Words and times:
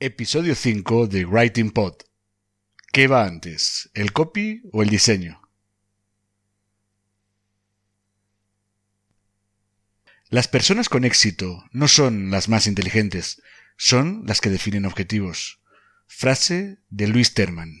Episodio 0.00 0.54
5 0.54 1.08
de 1.08 1.24
Writing 1.24 1.72
Pod. 1.72 1.94
¿Qué 2.92 3.08
va 3.08 3.24
antes, 3.24 3.90
el 3.94 4.12
copy 4.12 4.62
o 4.72 4.84
el 4.84 4.90
diseño? 4.90 5.42
Las 10.28 10.46
personas 10.46 10.88
con 10.88 11.04
éxito 11.04 11.64
no 11.72 11.88
son 11.88 12.30
las 12.30 12.48
más 12.48 12.68
inteligentes, 12.68 13.42
son 13.76 14.22
las 14.24 14.40
que 14.40 14.50
definen 14.50 14.84
objetivos. 14.84 15.58
Frase 16.06 16.78
de 16.90 17.08
Luis 17.08 17.34
Terman. 17.34 17.80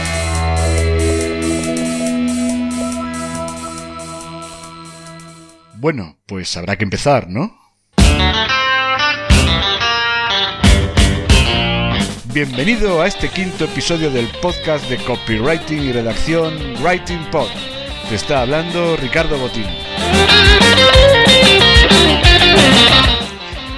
Bueno, 5.81 6.15
pues 6.27 6.55
habrá 6.57 6.75
que 6.75 6.83
empezar, 6.83 7.27
¿no? 7.27 7.57
Bienvenido 12.25 13.01
a 13.01 13.07
este 13.07 13.29
quinto 13.29 13.65
episodio 13.65 14.11
del 14.11 14.27
podcast 14.43 14.87
de 14.89 14.97
copywriting 14.97 15.81
y 15.81 15.91
redacción 15.91 16.53
Writing 16.83 17.25
Pod. 17.31 17.47
Te 18.07 18.13
está 18.13 18.41
hablando 18.41 18.95
Ricardo 18.95 19.39
Botín. 19.39 19.65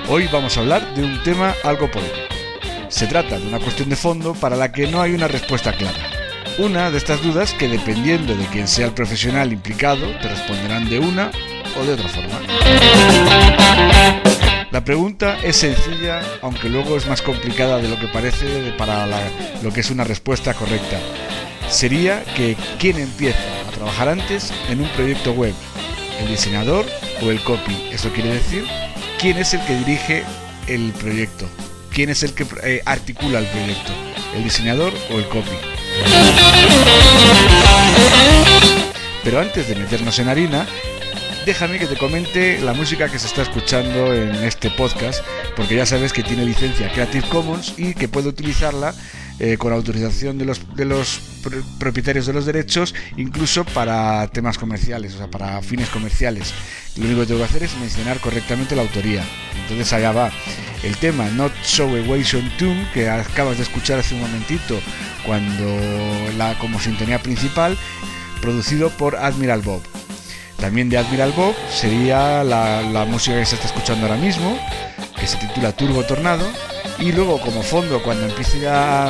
Hoy 0.10 0.28
vamos 0.30 0.58
a 0.58 0.60
hablar 0.60 0.94
de 0.96 1.06
un 1.06 1.24
tema 1.24 1.56
algo 1.64 1.90
polémico. 1.90 2.18
Se 2.90 3.08
trata 3.08 3.40
de 3.40 3.48
una 3.48 3.60
cuestión 3.60 3.88
de 3.88 3.96
fondo 3.96 4.34
para 4.34 4.58
la 4.58 4.74
que 4.74 4.88
no 4.88 5.02
hay 5.02 5.14
una 5.14 5.30
respuesta 5.30 5.72
clara. 5.72 6.10
Una 6.58 6.92
de 6.92 6.98
estas 6.98 7.24
dudas 7.24 7.54
que 7.54 7.70
dependiendo 7.70 8.36
de 8.36 8.46
quién 8.48 8.68
sea 8.68 8.88
el 8.88 8.94
profesional 8.94 9.54
implicado, 9.54 10.06
te 10.20 10.28
responderán 10.28 10.90
de 10.90 11.00
una 11.00 11.32
o 11.80 11.86
de 11.86 11.94
otra 11.94 12.10
forma. 12.10 12.40
La 14.72 14.84
pregunta 14.84 15.38
es 15.44 15.58
sencilla, 15.58 16.22
aunque 16.42 16.68
luego 16.68 16.98
es 16.98 17.06
más 17.06 17.22
complicada 17.22 17.78
de 17.78 17.88
lo 17.88 18.00
que 18.00 18.08
parece 18.08 18.74
para 18.78 19.06
lo 19.62 19.72
que 19.72 19.82
es 19.82 19.92
una 19.92 20.04
respuesta 20.04 20.54
correcta. 20.56 21.00
Sería 21.70 22.24
que 22.36 22.58
quién 22.80 22.98
empieza 22.98 23.40
a 23.68 23.72
trabajar 23.72 24.10
antes 24.10 24.52
en 24.70 24.82
un 24.82 24.88
proyecto 24.90 25.32
web, 25.34 25.54
el 26.20 26.28
diseñador 26.28 26.86
o 27.22 27.30
el 27.30 27.40
copy. 27.44 27.90
Eso 27.92 28.10
quiere 28.14 28.34
decir 28.34 28.66
quién 29.20 29.38
es 29.38 29.54
el 29.54 29.64
que 29.66 29.76
dirige 29.78 30.24
el 30.68 30.92
proyecto, 30.94 31.48
quién 31.92 32.10
es 32.10 32.24
el 32.24 32.34
que 32.34 32.46
eh, 32.64 32.82
articula 32.86 33.40
el 33.40 33.46
proyecto, 33.46 33.92
el 34.36 34.44
diseñador 34.44 34.92
o 35.12 35.20
el 35.20 35.28
copy. 35.28 35.56
Pero 39.24 39.40
antes 39.40 39.68
de 39.70 39.76
meternos 39.76 40.20
en 40.20 40.30
harina, 40.30 40.66
déjame 41.46 41.80
que 41.80 41.88
te 41.88 41.98
comente 41.98 42.60
la 42.62 42.74
música 42.74 43.10
que 43.10 43.20
se 43.20 43.28
está 43.28 43.42
escuchando 43.42 44.14
en 44.14 44.36
este 44.44 44.70
podcast, 44.70 45.24
porque 45.56 45.76
ya 45.76 45.86
sabes 45.86 46.14
que 46.14 46.24
tiene 46.24 46.46
licencia 46.46 46.92
Creative 46.92 47.28
Commons 47.30 47.74
y 47.78 47.94
que 47.94 48.08
puedo 48.08 48.30
utilizarla 48.30 48.94
eh, 49.40 49.58
con 49.58 49.74
autorización 49.74 50.38
de 50.38 50.46
los, 50.46 50.60
propietarios 51.80 52.26
de 52.26 52.34
los 52.34 52.46
derechos, 52.46 52.94
incluso 53.18 53.66
para 53.66 54.28
temas 54.28 54.58
comerciales, 54.58 55.16
o 55.16 55.18
sea, 55.18 55.30
para 55.30 55.62
fines 55.62 55.90
comerciales. 55.90 56.54
Lo 56.96 57.06
único 57.06 57.22
que 57.22 57.28
tengo 57.28 57.40
que 57.40 57.46
hacer 57.46 57.64
es 57.64 57.76
mencionar 57.78 58.20
correctamente 58.20 58.76
la 58.76 58.84
autoría. 58.84 59.24
Entonces 59.62 59.92
allá 59.94 60.12
va. 60.12 60.32
El 60.84 60.96
tema 60.98 61.30
Not 61.30 61.54
So 61.64 61.98
Equation 61.98 62.50
Tune, 62.58 62.88
que 62.94 63.10
acabas 63.10 63.58
de 63.58 63.64
escuchar 63.64 64.00
hace 64.00 64.16
un 64.16 64.22
momentito, 64.22 64.80
cuando 65.26 65.66
la 66.38 66.58
como 66.60 66.80
sintonía 66.80 67.22
principal, 67.22 67.78
producido 68.42 68.90
por 68.92 69.16
Admiral 69.16 69.62
Bob. 69.62 69.93
También 70.64 70.88
de 70.88 70.98
Admiral 70.98 71.34
Bob 71.36 71.54
sería 71.70 72.42
la, 72.42 73.06
música 73.06 73.38
que 73.38 73.46
se 73.46 73.56
está 73.56 73.68
escuchando 73.68 74.08
ahora 74.08 74.18
mismo, 74.18 74.58
que 75.20 75.28
se 75.28 75.36
titula 75.36 75.74
Turbo 75.74 76.04
Tornado. 76.04 76.48
Y 77.00 77.12
luego 77.12 77.42
como 77.42 77.62
fondo, 77.64 78.02
cuando 78.02 78.28
empiece 78.28 78.66
a, 78.66 79.08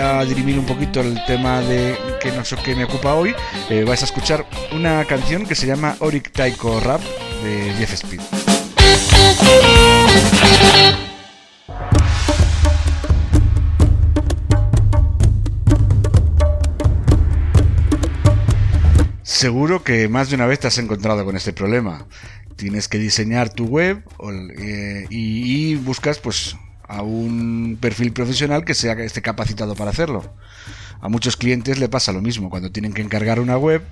a 0.00 0.24
dirimir 0.24 0.58
un 0.58 0.64
poquito 0.64 1.02
el 1.02 1.22
tema 1.26 1.60
de 1.60 1.98
que 2.18 2.32
no 2.32 2.46
sé 2.46 2.56
qué 2.64 2.74
me 2.74 2.84
ocupa 2.84 3.12
hoy, 3.12 3.34
eh, 3.68 3.84
vais 3.86 4.00
a 4.00 4.06
escuchar 4.06 4.46
una 4.72 5.04
canción 5.04 5.44
que 5.44 5.54
se 5.54 5.66
llama 5.66 5.96
Oric 5.98 6.32
Taiko 6.32 6.80
Rap 6.80 7.02
de 7.42 7.74
Jeff 7.76 7.92
Speed. 7.92 8.22
Seguro 19.36 19.84
que 19.84 20.08
más 20.08 20.30
de 20.30 20.36
una 20.36 20.46
vez 20.46 20.60
te 20.60 20.68
has 20.68 20.78
encontrado 20.78 21.22
con 21.26 21.36
este 21.36 21.52
problema. 21.52 22.06
Tienes 22.56 22.88
que 22.88 22.96
diseñar 22.96 23.50
tu 23.50 23.66
web 23.66 24.02
eh, 24.58 25.06
y, 25.10 25.74
buscas 25.74 26.18
pues 26.20 26.56
a 26.88 27.02
un 27.02 27.76
perfil 27.78 28.14
profesional 28.14 28.64
que 28.64 28.72
sea 28.72 28.96
que 28.96 29.04
esté 29.04 29.20
capacitado 29.20 29.74
para 29.74 29.90
hacerlo. 29.90 30.34
A 31.02 31.10
muchos 31.10 31.36
clientes 31.36 31.78
le 31.78 31.90
pasa 31.90 32.12
lo 32.12 32.22
mismo. 32.22 32.48
Cuando 32.48 32.72
tienen 32.72 32.94
que 32.94 33.02
encargar 33.02 33.38
una 33.38 33.58
web, 33.58 33.82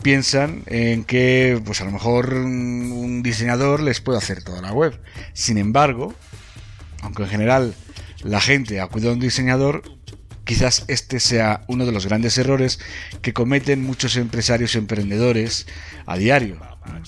piensan 0.00 0.62
en 0.66 1.02
que 1.02 1.60
pues 1.64 1.80
a 1.80 1.86
lo 1.86 1.90
mejor 1.90 2.32
un 2.32 3.24
diseñador 3.24 3.82
les 3.82 4.00
puede 4.00 4.18
hacer 4.18 4.44
toda 4.44 4.62
la 4.62 4.72
web. 4.72 5.00
Sin 5.32 5.58
embargo, 5.58 6.14
aunque 7.02 7.24
en 7.24 7.30
general 7.30 7.74
la 8.22 8.40
gente 8.40 8.80
acude 8.80 9.08
a 9.08 9.12
un 9.12 9.18
diseñador, 9.18 9.82
quizás 10.44 10.84
este 10.88 11.20
sea 11.20 11.62
uno 11.68 11.86
de 11.86 11.92
los 11.92 12.06
grandes 12.06 12.38
errores 12.38 12.78
que 13.22 13.32
cometen 13.32 13.82
muchos 13.82 14.16
empresarios 14.16 14.74
y 14.74 14.78
emprendedores 14.78 15.66
a 16.06 16.16
diario. 16.16 16.58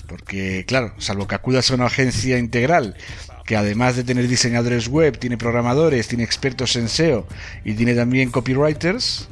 Porque, 0.07 0.65
claro, 0.67 0.93
salvo 0.97 1.27
que 1.27 1.35
acudas 1.35 1.69
a 1.69 1.75
una 1.75 1.85
agencia 1.85 2.37
integral 2.37 2.95
que 3.45 3.55
además 3.55 3.95
de 3.95 4.03
tener 4.03 4.27
diseñadores 4.27 4.89
web, 4.89 5.17
tiene 5.17 5.37
programadores, 5.37 6.09
tiene 6.09 6.25
expertos 6.25 6.75
en 6.75 6.89
SEO 6.89 7.25
y 7.63 7.75
tiene 7.75 7.95
también 7.95 8.29
copywriters, 8.29 9.29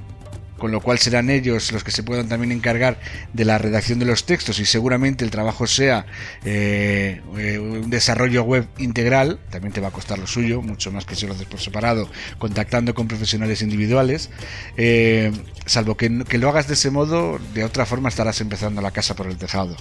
con 0.65 0.71
lo 0.71 0.81
cual 0.81 0.97
serán 0.97 1.29
ellos 1.29 1.71
los 1.71 1.83
que 1.83 1.91
se 1.91 2.01
puedan 2.01 2.27
también 2.27 2.51
encargar 2.51 3.00
de 3.33 3.45
la 3.45 3.59
redacción 3.59 4.00
de 4.00 4.06
los 4.06 4.25
textos 4.25 4.57
y 4.57 4.65
seguramente 4.65 5.23
el 5.23 5.29
trabajo 5.29 5.67
sea 5.67 6.07
eh, 6.44 7.21
eh, 7.38 7.59
un 7.59 7.91
desarrollo 7.91 8.41
web 8.41 8.67
integral, 8.79 9.38
también 9.51 9.73
te 9.73 9.79
va 9.79 9.89
a 9.89 9.91
costar 9.91 10.17
lo 10.17 10.25
suyo, 10.25 10.63
mucho 10.63 10.91
más 10.91 11.06
que 11.06 11.15
si 11.15 11.27
lo 11.27 11.33
haces 11.33 11.45
por 11.45 11.59
separado, 11.59 12.09
contactando 12.39 12.95
con 12.95 13.07
profesionales 13.07 13.62
individuales, 13.62 14.31
eh, 14.75 15.31
salvo 15.67 15.97
que, 15.97 16.09
lo 16.09 16.50
hagas 16.50 16.67
de 16.67 16.73
ese 16.73 16.89
modo, 16.89 17.38
de 17.53 17.63
otra 17.63 17.85
forma 17.85 18.09
estarás 18.09 18.41
empezando 18.41 18.81
la 18.81 18.89
casa 18.89 19.15
por 19.15 19.27
el 19.27 19.38
tejado. 19.38 19.75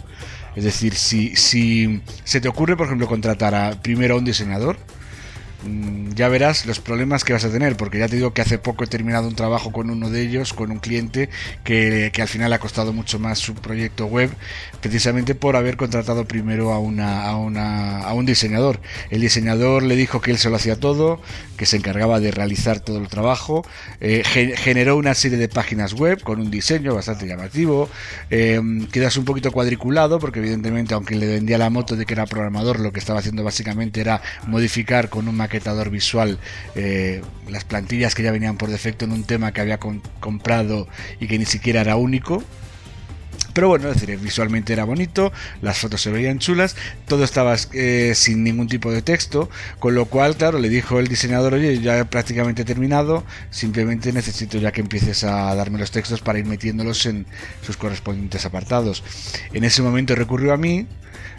Es 0.55 0.65
decir, 0.65 0.97
si, 0.97 1.35
si 1.35 2.03
se 2.25 2.43
te 2.43 2.49
ocurre, 2.49 2.77
por 2.77 2.89
ejemplo, 2.89 3.09
contratar 3.09 3.55
a, 3.55 3.81
primero 3.81 4.17
a 4.17 4.19
un 4.19 4.27
diseñador, 4.27 4.77
ya 6.15 6.29
verás 6.29 6.67
los 6.67 6.81
problemas 6.81 7.25
que 7.25 7.33
vas 7.33 7.45
a 7.45 7.51
tener, 7.51 7.77
porque 7.77 7.99
ya 7.99 8.09
te 8.09 8.17
digo 8.17 8.33
que 8.33 8.43
hace 8.43 8.59
poco 8.59 8.85
he 8.85 8.87
terminado 8.87 9.29
un 9.29 9.35
trabajo 9.35 9.73
con 9.73 9.91
uno 9.91 10.11
de 10.11 10.23
ellos, 10.23 10.53
con 10.53 10.71
un 10.71 10.79
cliente 10.79 11.29
que, 11.65 12.11
que 12.13 12.23
al 12.23 12.29
final 12.29 12.53
ha 12.53 12.59
costado 12.59 12.93
mucho 12.93 13.19
más 13.19 13.39
su 13.39 13.55
proyecto 13.55 14.07
web, 14.07 14.31
precisamente 14.81 15.35
por 15.35 15.57
haber 15.57 15.77
contratado 15.77 16.27
primero 16.27 16.73
a, 16.73 16.79
una, 16.79 17.25
a, 17.25 17.37
una, 17.37 18.01
a 18.01 18.15
un 18.15 18.27
diseñador. 18.27 18.81
El 19.11 19.21
diseñador 19.21 19.83
le 19.83 19.97
dijo 19.97 20.21
que 20.21 20.31
él 20.31 20.39
se 20.39 20.51
lo 20.51 20.57
hacía 20.57 20.79
todo, 20.79 21.21
que 21.57 21.67
se 21.67 21.77
encargaba 21.77 22.21
de 22.21 22.31
realizar 22.31 22.81
todo 22.81 22.99
el 22.99 23.09
trabajo, 23.09 23.65
eh, 24.01 24.23
generó 24.25 24.97
una 24.97 25.15
serie 25.15 25.39
de 25.39 25.49
páginas 25.49 25.95
web 25.95 26.23
con 26.23 26.41
un 26.41 26.51
diseño 26.51 26.95
bastante 26.95 27.27
llamativo, 27.27 27.89
eh, 28.31 28.61
quedas 28.93 29.17
un 29.17 29.25
poquito 29.25 29.53
cuadriculado, 29.53 30.19
porque 30.19 30.41
evidentemente 30.41 30.95
aunque 30.95 31.17
le 31.17 31.27
vendía 31.27 31.59
la 31.59 31.71
moto 31.71 31.97
de 31.97 32.07
que 32.07 32.15
era 32.15 32.27
programador, 32.27 32.81
lo 32.81 32.93
que 32.93 33.01
estaba 33.01 33.21
haciendo 33.21 33.45
básicamente 33.45 34.01
era 34.01 34.23
modificar 34.47 35.09
con 35.09 35.29
un 35.29 35.37
visual 35.91 36.39
eh, 36.75 37.23
las 37.49 37.65
plantillas 37.65 38.15
que 38.15 38.23
ya 38.23 38.33
venían 38.33 38.57
por 38.57 38.71
defecto 38.71 39.05
en 39.05 39.13
un 39.13 39.25
tema 39.25 39.53
que 39.53 39.61
había 39.61 39.79
comprado 39.79 40.89
y 41.21 41.27
que 41.27 41.39
ni 41.39 41.45
siquiera 41.45 41.81
era 41.81 41.97
único. 41.97 42.43
Pero 43.55 43.69
bueno, 43.69 43.89
es 43.89 44.01
decir, 44.01 44.19
visualmente 44.19 44.73
era 44.73 44.83
bonito, 44.83 45.33
las 45.63 45.79
fotos 45.79 46.03
se 46.03 46.11
veían 46.11 46.41
chulas, 46.41 46.75
todo 47.07 47.23
estaba 47.23 47.55
eh, 47.73 48.13
sin 48.17 48.43
ningún 48.43 48.67
tipo 48.67 48.91
de 48.91 49.01
texto, 49.01 49.49
con 49.79 49.95
lo 49.95 50.07
cual, 50.07 50.37
claro, 50.37 50.59
le 50.59 50.69
dijo 50.69 50.99
el 50.99 51.07
diseñador, 51.07 51.55
oye, 51.55 51.81
ya 51.81 52.01
he 52.01 52.05
prácticamente 52.05 52.65
terminado, 52.65 53.23
simplemente 53.51 54.13
necesito 54.13 54.59
ya 54.59 54.73
que 54.73 54.81
empieces 54.81 55.23
a 55.23 55.55
darme 55.55 55.79
los 55.79 55.93
textos 55.93 56.21
para 56.21 56.41
ir 56.41 56.47
metiéndolos 56.47 57.07
en 57.07 57.27
sus 57.63 57.77
correspondientes 57.77 58.45
apartados. 58.45 59.05
En 59.53 59.63
ese 59.63 59.83
momento 59.83 60.17
recurrió 60.17 60.53
a 60.53 60.57
mí, 60.57 60.89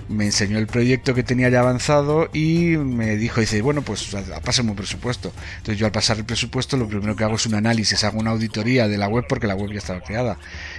me 0.10 0.26
enseñó 0.26 0.58
el 0.58 0.68
proyecto 0.68 1.14
que 1.14 1.24
tenía 1.24 1.50
ya 1.50 1.60
avanzado 1.60 2.30
y 2.34 2.78
me 2.78 3.16
dijo, 3.16 3.42
dice, 3.42 3.62
bueno, 3.62 3.82
pues 3.82 4.16
pásame 4.44 4.72
un 4.72 4.76
presupuesto. 4.76 5.34
Entonces 5.58 5.78
yo 5.78 5.86
al 5.86 5.92
pasar 5.92 6.18
el 6.18 6.26
presupuesto 6.26 6.78
lo 6.78 6.88
primero 6.88 7.16
que 7.16 7.24
hago 7.24 7.36
es 7.36 7.46
un 7.46 7.56
análisis, 7.56 8.04
hago 8.04 8.20
una 8.20 8.32
auditoría 8.32 8.88
de 8.88 8.98
la 8.98 9.08
web 9.08 9.26
porque 9.28 9.48
la 9.48 9.56
web 9.56 9.72
ya 9.72 9.80
estaba 9.80 10.02
creada. 10.02 10.38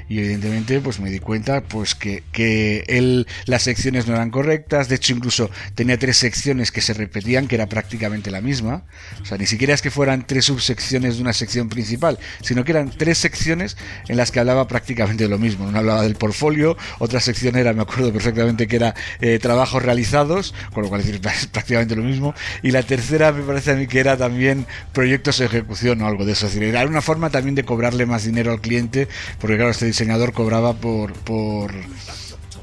Y 0.09 0.19
evidentemente 0.19 0.81
pues 0.81 1.01
me 1.01 1.11
di 1.11 1.19
cuenta 1.19 1.63
pues 1.63 1.95
que, 1.95 2.23
que 2.33 2.85
él, 2.89 3.27
las 3.47 3.63
secciones 3.63 4.07
no 4.07 4.15
eran 4.15 4.31
correctas, 4.31 4.89
de 4.89 4.97
hecho 4.97 5.13
incluso 5.13 5.51
tenía 5.75 5.99
tres 5.99 6.17
secciones 6.17 6.71
que 6.71 6.81
se 6.81 6.95
repetían, 6.95 7.49
que 7.49 7.57
era 7.57 7.67
prácticamente 7.67 8.31
la 8.31 8.41
misma. 8.41 8.85
O 9.21 9.25
sea, 9.25 9.39
ni 9.39 9.47
siquiera 9.47 9.75
es 9.75 9.83
que 9.83 9.91
fueran 9.91 10.27
tres 10.27 10.47
subsecciones 10.47 11.17
de 11.17 11.23
una 11.23 11.33
sección 11.33 11.69
principal, 11.69 12.19
sino 12.43 12.65
que 12.65 12.73
eran 12.73 12.91
tres 12.91 13.19
secciones 13.19 13.77
en 14.09 14.17
las 14.17 14.31
que 14.31 14.41
hablaba 14.41 14.69
prácticamente 14.69 15.25
de 15.25 15.31
lo 15.31 15.39
mismo. 15.39 15.67
Una 15.67 15.81
hablaba 15.81 16.03
del 16.03 16.15
portfolio, 16.15 16.77
otra 16.99 17.21
sección 17.21 17.57
era, 17.57 17.73
me 17.73 17.83
acuerdo 17.83 18.13
perfectamente 18.13 18.67
que 18.67 18.77
era 18.77 18.95
eh, 19.21 19.39
trabajos 19.39 19.83
realizados, 19.83 20.55
con 20.73 20.83
lo 20.83 20.89
cual 20.89 21.01
es, 21.01 21.47
prácticamente 21.53 21.97
lo 21.97 22.03
mismo. 22.03 22.35
Y 22.63 22.71
la 22.71 22.83
tercera 22.83 23.33
me 23.33 23.43
parece 23.43 23.73
a 23.73 23.75
mí 23.75 23.87
que 23.87 24.01
era 24.01 24.17
también 24.17 24.67
proyectos 24.93 25.39
de 25.39 25.47
ejecución 25.47 26.03
o 26.03 26.07
algo 26.07 26.25
de 26.25 26.33
eso. 26.33 26.47
Es 26.47 26.55
decir, 26.55 26.69
era 26.69 26.87
una 26.87 27.03
forma 27.03 27.31
también 27.31 27.55
de 27.55 27.65
cobrarle 27.65 28.07
más 28.07 28.25
dinero 28.25 28.53
al 28.53 28.61
cliente, 28.61 29.09
porque 29.41 29.57
claro, 29.57 29.71
este 29.71 29.87
diseñador 29.87 30.33
cobraba 30.33 30.75
por... 30.75 31.13
por 31.13 31.73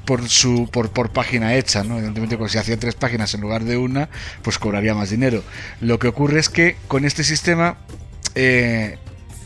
por 0.06 0.28
su 0.28 0.70
por, 0.70 0.90
por 0.90 1.12
página 1.12 1.56
hecha, 1.56 1.84
¿no? 1.86 1.96
Evidentemente, 1.96 2.38
pues, 2.38 2.52
si 2.52 2.58
hacía 2.58 2.78
tres 2.78 2.94
páginas 2.94 3.34
en 3.36 3.40
lugar 3.40 3.64
de 3.64 3.78
una, 3.78 4.10
pues 4.42 4.60
cobraría 4.60 4.94
más 4.94 5.10
dinero. 5.10 5.44
Lo 5.80 5.98
que 5.98 6.10
ocurre 6.10 6.42
es 6.42 6.50
que 6.50 6.76
con 6.90 7.06
este 7.06 7.24
sistema 7.24 7.78
eh, 8.36 8.98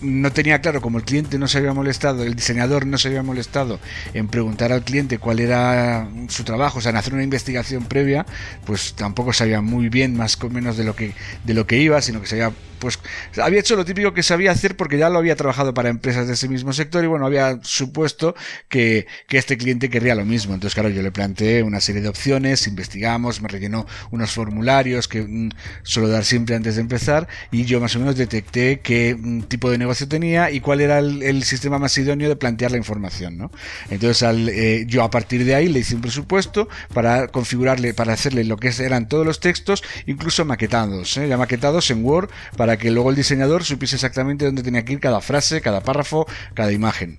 no 0.01 0.31
tenía 0.31 0.61
claro, 0.61 0.81
como 0.81 0.97
el 0.97 1.03
cliente 1.03 1.37
no 1.37 1.47
se 1.47 1.57
había 1.57 1.73
molestado, 1.73 2.23
el 2.23 2.35
diseñador 2.35 2.85
no 2.85 2.97
se 2.97 3.09
había 3.09 3.23
molestado 3.23 3.79
en 4.13 4.27
preguntar 4.27 4.71
al 4.71 4.83
cliente 4.83 5.17
cuál 5.17 5.39
era 5.39 6.09
su 6.29 6.43
trabajo, 6.43 6.79
o 6.79 6.81
sea, 6.81 6.91
en 6.91 6.97
hacer 6.97 7.13
una 7.13 7.23
investigación 7.23 7.85
previa, 7.85 8.25
pues 8.65 8.93
tampoco 8.93 9.33
sabía 9.33 9.61
muy 9.61 9.89
bien, 9.89 10.15
más 10.15 10.41
o 10.41 10.49
menos 10.49 10.77
de 10.77 10.83
lo 10.83 10.95
que, 10.95 11.13
de 11.43 11.53
lo 11.53 11.67
que 11.67 11.77
iba, 11.77 12.01
sino 12.01 12.21
que 12.21 12.27
sabía 12.27 12.51
pues 12.79 12.99
había 13.41 13.59
hecho 13.59 13.75
lo 13.75 13.85
típico 13.85 14.13
que 14.13 14.21
sabía 14.21 14.51
hacer 14.51 14.75
porque 14.75 14.99
ya 14.99 15.09
lo 15.09 15.17
había 15.17 15.35
trabajado 15.35 15.73
para 15.73 15.89
empresas 15.89 16.27
de 16.27 16.33
ese 16.33 16.47
mismo 16.47 16.73
sector 16.73 17.03
y 17.03 17.07
bueno, 17.07 17.25
había 17.25 17.59
supuesto 17.63 18.35
que, 18.69 19.07
que 19.27 19.37
este 19.37 19.57
cliente 19.57 19.89
querría 19.89 20.13
lo 20.13 20.25
mismo. 20.25 20.53
Entonces, 20.53 20.75
claro, 20.75 20.89
yo 20.89 21.01
le 21.01 21.11
planteé 21.11 21.63
una 21.63 21.79
serie 21.79 22.01
de 22.01 22.09
opciones, 22.09 22.67
investigamos, 22.67 23.41
me 23.41 23.47
rellenó 23.47 23.87
unos 24.11 24.31
formularios 24.31 25.07
que 25.07 25.21
mm, 25.23 25.49
suelo 25.83 26.07
dar 26.07 26.23
siempre 26.23 26.55
antes 26.55 26.75
de 26.75 26.81
empezar 26.81 27.27
y 27.51 27.65
yo 27.65 27.79
más 27.79 27.95
o 27.95 27.99
menos 27.99 28.15
detecté 28.15 28.79
qué 28.81 29.15
mm, 29.19 29.43
tipo 29.43 29.71
de 29.71 29.77
negocio 29.77 29.86
tenía 30.07 30.51
y 30.51 30.59
cuál 30.59 30.81
era 30.81 30.99
el, 30.99 31.43
sistema 31.43 31.79
más 31.79 31.97
idóneo 31.97 32.29
de 32.29 32.35
plantear 32.35 32.71
la 32.71 32.77
información, 32.77 33.37
¿no? 33.37 33.51
Entonces, 33.89 34.21
al, 34.23 34.49
eh, 34.49 34.85
yo 34.87 35.03
a 35.03 35.09
partir 35.09 35.45
de 35.45 35.55
ahí 35.55 35.67
le 35.67 35.79
hice 35.79 35.95
un 35.95 36.01
presupuesto 36.01 36.67
para 36.93 37.27
configurarle, 37.29 37.93
para 37.93 38.13
hacerle 38.13 38.43
lo 38.43 38.57
que 38.57 38.71
eran 38.79 39.07
todos 39.07 39.25
los 39.25 39.39
textos, 39.39 39.83
incluso 40.05 40.45
maquetados, 40.45 41.17
¿eh? 41.17 41.27
ya 41.27 41.37
maquetados 41.37 41.89
en 41.89 42.03
Word, 42.03 42.29
para 42.55 42.67
para 42.67 42.75
que 42.75 42.91
luego 42.91 43.11
el 43.11 43.15
diseñador 43.15 43.63
supiese 43.63 43.95
exactamente 43.95 44.43
dónde 44.43 44.61
tenía 44.61 44.83
que 44.83 44.91
ir 44.91 44.99
cada 44.99 45.21
frase, 45.21 45.61
cada 45.61 45.79
párrafo, 45.79 46.27
cada 46.53 46.73
imagen. 46.73 47.17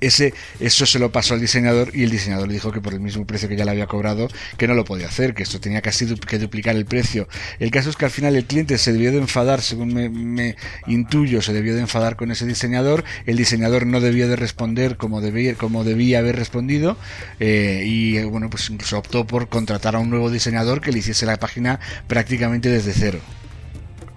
Ese, 0.00 0.34
eso 0.60 0.84
se 0.86 0.98
lo 0.98 1.10
pasó 1.10 1.34
al 1.34 1.40
diseñador 1.40 1.90
y 1.94 2.02
el 2.02 2.10
diseñador 2.10 2.48
le 2.48 2.54
dijo 2.54 2.70
que 2.70 2.80
por 2.80 2.92
el 2.92 3.00
mismo 3.00 3.26
precio 3.26 3.48
que 3.48 3.56
ya 3.56 3.64
le 3.64 3.70
había 3.70 3.86
cobrado, 3.86 4.28
que 4.58 4.68
no 4.68 4.74
lo 4.74 4.84
podía 4.84 5.06
hacer, 5.06 5.34
que 5.34 5.42
esto 5.42 5.60
tenía 5.60 5.80
casi 5.80 6.06
que 6.14 6.38
duplicar 6.38 6.76
el 6.76 6.84
precio. 6.84 7.28
El 7.58 7.70
caso 7.70 7.90
es 7.90 7.96
que 7.96 8.04
al 8.04 8.10
final 8.10 8.36
el 8.36 8.44
cliente 8.44 8.76
se 8.78 8.92
debió 8.92 9.10
de 9.10 9.18
enfadar, 9.18 9.62
según 9.62 9.94
me, 9.94 10.56
intuyo, 10.86 11.40
se 11.40 11.52
debió 11.52 11.74
de 11.74 11.80
enfadar 11.80 12.16
con 12.16 12.30
ese 12.30 12.46
diseñador, 12.46 13.04
el 13.24 13.36
diseñador 13.36 13.86
no 13.86 14.00
debió 14.00 14.28
de 14.28 14.36
responder 14.36 14.96
como 14.96 15.20
debía, 15.20 15.54
como 15.54 15.84
debía 15.84 16.18
haber 16.18 16.36
respondido 16.36 16.96
eh, 17.40 17.82
y 17.86 18.22
bueno, 18.24 18.50
pues 18.50 18.68
incluso 18.70 18.98
optó 18.98 19.26
por 19.26 19.48
contratar 19.48 19.96
a 19.96 19.98
un 19.98 20.10
nuevo 20.10 20.30
diseñador 20.30 20.80
que 20.80 20.92
le 20.92 20.98
hiciese 20.98 21.26
la 21.26 21.38
página 21.38 21.80
prácticamente 22.06 22.68
desde 22.68 22.92
cero 22.92 23.20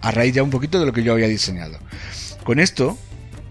a 0.01 0.12
raíz 0.12 0.33
ya 0.33 0.44
un 0.44 0.50
poquito 0.50 0.80
de 0.80 0.86
lo 0.86 0.94
que 0.94 1.04
yo 1.04 1.13
había 1.13 1.27
diseñado. 1.27 1.77
Con 2.44 2.60
esto, 2.60 2.98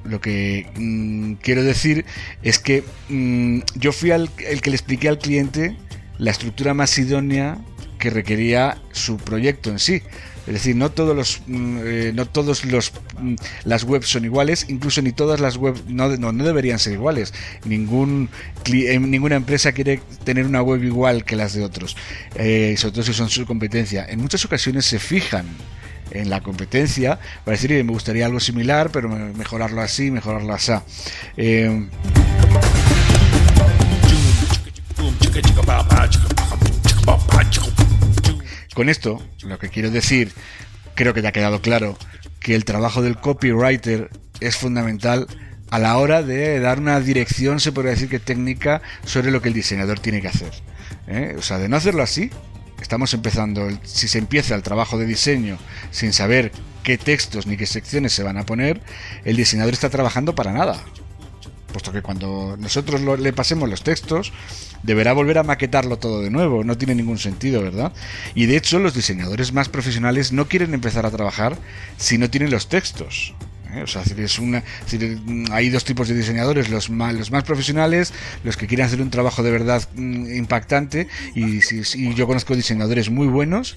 lo 0.08 0.20
que 0.20 0.66
mm, 0.76 1.34
quiero 1.34 1.62
decir 1.62 2.04
es 2.42 2.58
que 2.58 2.84
mm, 3.08 3.60
yo 3.74 3.92
fui 3.92 4.10
el 4.10 4.30
que 4.30 4.70
le 4.70 4.76
expliqué 4.76 5.08
al 5.08 5.18
cliente 5.18 5.76
la 6.18 6.30
estructura 6.30 6.74
más 6.74 6.98
idónea 6.98 7.58
que 7.98 8.10
requería 8.10 8.80
su 8.92 9.16
proyecto 9.16 9.70
en 9.70 9.78
sí. 9.78 10.02
Es 10.46 10.54
decir, 10.54 10.76
no 10.76 10.90
todos 10.90 11.14
los, 11.14 11.42
mm, 11.46 11.78
eh, 11.84 12.12
no 12.14 12.24
todos 12.24 12.64
los, 12.64 12.92
las 13.64 13.84
webs 13.84 14.08
son 14.08 14.24
iguales, 14.24 14.64
incluso 14.68 15.02
ni 15.02 15.12
todas 15.12 15.40
las 15.40 15.58
webs 15.58 15.84
no, 15.88 16.08
no, 16.16 16.44
deberían 16.44 16.78
ser 16.78 16.94
iguales. 16.94 17.34
Ningún, 17.66 18.30
eh, 18.72 18.98
ninguna 18.98 19.36
empresa 19.36 19.72
quiere 19.72 20.00
tener 20.24 20.46
una 20.46 20.62
web 20.62 20.82
igual 20.82 21.24
que 21.24 21.36
las 21.36 21.52
de 21.52 21.64
otros, 21.64 21.98
eh, 22.34 22.74
sobre 22.78 22.92
todo 22.92 23.04
si 23.04 23.12
son 23.12 23.28
su 23.28 23.44
competencia. 23.44 24.06
En 24.08 24.20
muchas 24.20 24.42
ocasiones 24.46 24.86
se 24.86 24.98
fijan 24.98 25.44
en 26.10 26.30
la 26.30 26.42
competencia 26.42 27.18
para 27.44 27.56
decir, 27.56 27.70
me 27.84 27.92
gustaría 27.92 28.26
algo 28.26 28.40
similar, 28.40 28.90
pero 28.90 29.08
mejorarlo 29.08 29.80
así, 29.80 30.10
mejorarlo 30.10 30.52
así. 30.54 30.72
Eh, 31.36 31.86
con 38.74 38.88
esto, 38.88 39.22
lo 39.42 39.58
que 39.58 39.68
quiero 39.68 39.90
decir, 39.90 40.32
creo 40.94 41.14
que 41.14 41.22
ya 41.22 41.30
ha 41.30 41.32
quedado 41.32 41.60
claro 41.60 41.98
que 42.40 42.54
el 42.54 42.64
trabajo 42.64 43.02
del 43.02 43.16
copywriter 43.16 44.10
es 44.40 44.56
fundamental 44.56 45.26
a 45.70 45.78
la 45.78 45.98
hora 45.98 46.22
de 46.22 46.60
dar 46.60 46.78
una 46.78 47.00
dirección, 47.00 47.60
se 47.60 47.72
podría 47.72 47.92
decir 47.92 48.08
que 48.08 48.18
técnica, 48.18 48.80
sobre 49.04 49.30
lo 49.30 49.42
que 49.42 49.48
el 49.48 49.54
diseñador 49.54 50.00
tiene 50.00 50.20
que 50.20 50.28
hacer. 50.28 50.50
¿eh? 51.08 51.34
O 51.38 51.42
sea, 51.42 51.58
de 51.58 51.68
no 51.68 51.76
hacerlo 51.76 52.02
así, 52.02 52.30
estamos 52.80 53.12
empezando, 53.14 53.68
si 53.82 54.08
se 54.08 54.18
empieza 54.18 54.54
el 54.54 54.62
trabajo 54.62 54.98
de 54.98 55.06
diseño 55.06 55.58
sin 55.90 56.12
saber 56.12 56.52
qué 56.82 56.98
textos 56.98 57.46
ni 57.46 57.56
qué 57.56 57.66
secciones 57.66 58.12
se 58.12 58.22
van 58.22 58.38
a 58.38 58.46
poner, 58.46 58.80
el 59.24 59.36
diseñador 59.36 59.74
está 59.74 59.90
trabajando 59.90 60.34
para 60.34 60.52
nada. 60.52 60.82
Puesto 61.72 61.92
que 61.92 62.00
cuando 62.00 62.56
nosotros 62.58 63.00
le 63.20 63.32
pasemos 63.34 63.68
los 63.68 63.82
textos, 63.82 64.32
deberá 64.82 65.12
volver 65.12 65.38
a 65.38 65.42
maquetarlo 65.42 65.98
todo 65.98 66.22
de 66.22 66.30
nuevo. 66.30 66.64
No 66.64 66.78
tiene 66.78 66.94
ningún 66.94 67.18
sentido, 67.18 67.62
¿verdad? 67.62 67.92
Y 68.34 68.46
de 68.46 68.56
hecho, 68.56 68.78
los 68.78 68.94
diseñadores 68.94 69.52
más 69.52 69.68
profesionales 69.68 70.32
no 70.32 70.48
quieren 70.48 70.72
empezar 70.72 71.04
a 71.04 71.10
trabajar 71.10 71.58
si 71.98 72.16
no 72.16 72.30
tienen 72.30 72.50
los 72.50 72.68
textos. 72.68 73.34
¿Eh? 73.78 73.82
O 73.82 73.86
sea, 73.86 74.02
es 74.02 74.38
una, 74.38 74.62
hay 75.50 75.70
dos 75.70 75.84
tipos 75.84 76.08
de 76.08 76.14
diseñadores, 76.14 76.68
los 76.68 76.90
más, 76.90 77.14
los 77.14 77.30
más 77.30 77.44
profesionales, 77.44 78.12
los 78.44 78.56
que 78.56 78.66
quieren 78.66 78.86
hacer 78.86 79.00
un 79.00 79.10
trabajo 79.10 79.42
de 79.42 79.50
verdad 79.50 79.88
mm, 79.94 80.34
impactante, 80.36 81.08
y, 81.34 81.60
y 81.60 82.14
yo 82.14 82.26
conozco 82.26 82.54
diseñadores 82.54 83.10
muy 83.10 83.26
buenos 83.26 83.76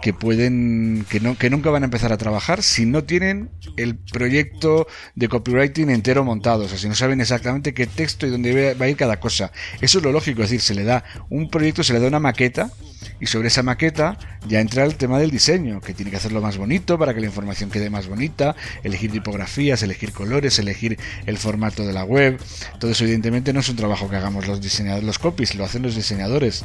que 0.00 0.12
pueden 0.12 1.04
que 1.08 1.20
no 1.20 1.36
que 1.36 1.50
nunca 1.50 1.70
van 1.70 1.82
a 1.82 1.86
empezar 1.86 2.12
a 2.12 2.16
trabajar 2.16 2.62
si 2.62 2.86
no 2.86 3.04
tienen 3.04 3.50
el 3.76 3.96
proyecto 3.96 4.86
de 5.14 5.28
copywriting 5.28 5.90
entero 5.90 6.24
montado, 6.24 6.64
o 6.64 6.68
sea, 6.68 6.78
si 6.78 6.88
no 6.88 6.94
saben 6.94 7.20
exactamente 7.20 7.74
qué 7.74 7.86
texto 7.86 8.26
y 8.26 8.30
dónde 8.30 8.74
va 8.74 8.86
a 8.86 8.88
ir 8.88 8.96
cada 8.96 9.18
cosa. 9.18 9.50
Eso 9.80 9.98
es 9.98 10.04
lo 10.04 10.12
lógico, 10.12 10.42
es 10.42 10.50
decir, 10.50 10.60
se 10.60 10.74
le 10.74 10.84
da 10.84 11.04
un 11.30 11.50
proyecto, 11.50 11.82
se 11.82 11.92
le 11.92 12.00
da 12.00 12.08
una 12.08 12.20
maqueta 12.20 12.70
y 13.20 13.26
sobre 13.26 13.48
esa 13.48 13.62
maqueta 13.62 14.18
ya 14.46 14.60
entra 14.60 14.84
el 14.84 14.96
tema 14.96 15.18
del 15.18 15.30
diseño, 15.30 15.80
que 15.80 15.94
tiene 15.94 16.10
que 16.10 16.16
hacerlo 16.16 16.40
más 16.40 16.56
bonito 16.56 16.98
para 16.98 17.14
que 17.14 17.20
la 17.20 17.26
información 17.26 17.70
quede 17.70 17.90
más 17.90 18.06
bonita, 18.06 18.54
elegir 18.82 19.10
tipografías, 19.10 19.82
elegir 19.82 20.12
colores, 20.12 20.58
elegir 20.58 20.98
el 21.26 21.38
formato 21.38 21.86
de 21.86 21.92
la 21.92 22.04
web. 22.04 22.40
Todo 22.78 22.90
eso 22.90 23.04
evidentemente 23.04 23.52
no 23.52 23.60
es 23.60 23.68
un 23.68 23.76
trabajo 23.76 24.08
que 24.08 24.16
hagamos 24.16 24.46
los 24.46 24.60
diseñadores, 24.60 25.04
los 25.04 25.18
copies, 25.18 25.54
lo 25.54 25.64
hacen 25.64 25.82
los 25.82 25.94
diseñadores. 25.94 26.64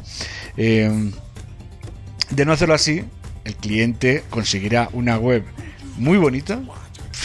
Eh, 0.57 1.11
de 2.29 2.45
no 2.45 2.53
hacerlo 2.53 2.73
así, 2.75 3.03
el 3.43 3.55
cliente 3.55 4.23
conseguirá 4.29 4.89
una 4.93 5.17
web 5.17 5.43
muy 5.97 6.17
bonita, 6.17 6.61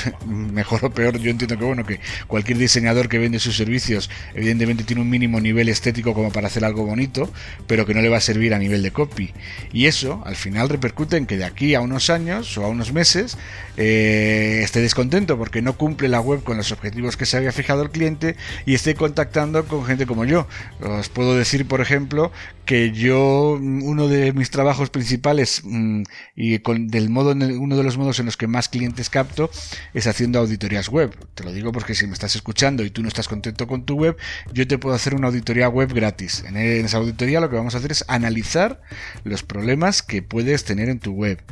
mejor 0.26 0.84
o 0.84 0.90
peor, 0.90 1.18
yo 1.18 1.30
entiendo 1.30 1.58
que 1.58 1.64
bueno, 1.64 1.84
que 1.84 2.00
cualquier 2.26 2.58
diseñador 2.58 3.08
que 3.08 3.18
vende 3.18 3.38
sus 3.38 3.56
servicios 3.56 4.10
evidentemente 4.34 4.84
tiene 4.84 5.02
un 5.02 5.10
mínimo 5.10 5.40
nivel 5.40 5.68
estético 5.68 6.14
como 6.14 6.30
para 6.30 6.46
hacer 6.46 6.64
algo 6.64 6.84
bonito, 6.84 7.30
pero 7.66 7.86
que 7.86 7.94
no 7.94 8.00
le 8.00 8.08
va 8.08 8.18
a 8.18 8.20
servir 8.20 8.54
a 8.54 8.58
nivel 8.58 8.82
de 8.82 8.90
copy. 8.90 9.32
Y 9.72 9.86
eso 9.86 10.22
al 10.24 10.36
final 10.36 10.68
repercute 10.68 11.16
en 11.16 11.26
que 11.26 11.36
de 11.36 11.44
aquí 11.44 11.74
a 11.74 11.80
unos 11.80 12.10
años 12.10 12.56
o 12.58 12.64
a 12.64 12.68
unos 12.68 12.92
meses 12.92 13.36
eh, 13.76 14.60
esté 14.62 14.80
descontento 14.80 15.38
porque 15.38 15.62
no 15.62 15.76
cumple 15.76 16.08
la 16.08 16.20
web 16.20 16.42
con 16.42 16.56
los 16.56 16.72
objetivos 16.72 17.16
que 17.16 17.26
se 17.26 17.36
había 17.36 17.52
fijado 17.52 17.82
el 17.82 17.90
cliente 17.90 18.36
y 18.66 18.74
esté 18.74 18.94
contactando 18.94 19.64
con 19.66 19.84
gente 19.84 20.06
como 20.06 20.24
yo. 20.24 20.46
Os 20.80 21.08
puedo 21.08 21.36
decir, 21.36 21.66
por 21.66 21.80
ejemplo, 21.80 22.32
que 22.64 22.92
yo, 22.92 23.58
uno 23.60 24.08
de 24.08 24.32
mis 24.32 24.50
trabajos 24.50 24.90
principales 24.90 25.62
mm, 25.64 26.02
y 26.36 26.58
con, 26.58 26.88
del 26.88 27.08
modo, 27.08 27.32
uno 27.32 27.76
de 27.76 27.82
los 27.82 27.96
modos 27.96 28.18
en 28.18 28.26
los 28.26 28.36
que 28.36 28.46
más 28.46 28.68
clientes 28.68 29.08
capto 29.08 29.50
es 29.94 30.06
haciendo 30.06 30.38
auditorías 30.38 30.88
web. 30.88 31.14
Te 31.34 31.44
lo 31.44 31.52
digo 31.52 31.72
porque 31.72 31.94
si 31.94 32.06
me 32.06 32.12
estás 32.12 32.34
escuchando 32.36 32.84
y 32.84 32.90
tú 32.90 33.02
no 33.02 33.08
estás 33.08 33.28
contento 33.28 33.66
con 33.66 33.84
tu 33.84 33.94
web, 33.94 34.16
yo 34.52 34.66
te 34.66 34.78
puedo 34.78 34.94
hacer 34.94 35.14
una 35.14 35.28
auditoría 35.28 35.68
web 35.68 35.92
gratis. 35.92 36.44
En, 36.46 36.56
esa 36.56 36.98
auditoría 36.98 37.40
lo 37.40 37.50
que 37.50 37.56
vamos 37.56 37.74
a 37.74 37.78
hacer 37.78 37.92
es 37.92 38.04
analizar 38.08 38.80
los 39.24 39.42
problemas 39.42 40.02
que 40.02 40.22
puedes 40.22 40.64
tener 40.64 40.88
en 40.88 40.98
tu 40.98 41.12
web. 41.12 41.42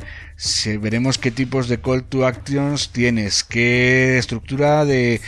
veremos 0.79 1.17
qué 1.17 1.31
tipos 1.31 1.67
de 1.67 1.79
call 1.79 2.03
to 2.03 2.25
actions 2.25 2.91
tienes, 2.91 3.43
qué 3.43 4.17
estructura 4.17 4.85
de, 4.85 5.19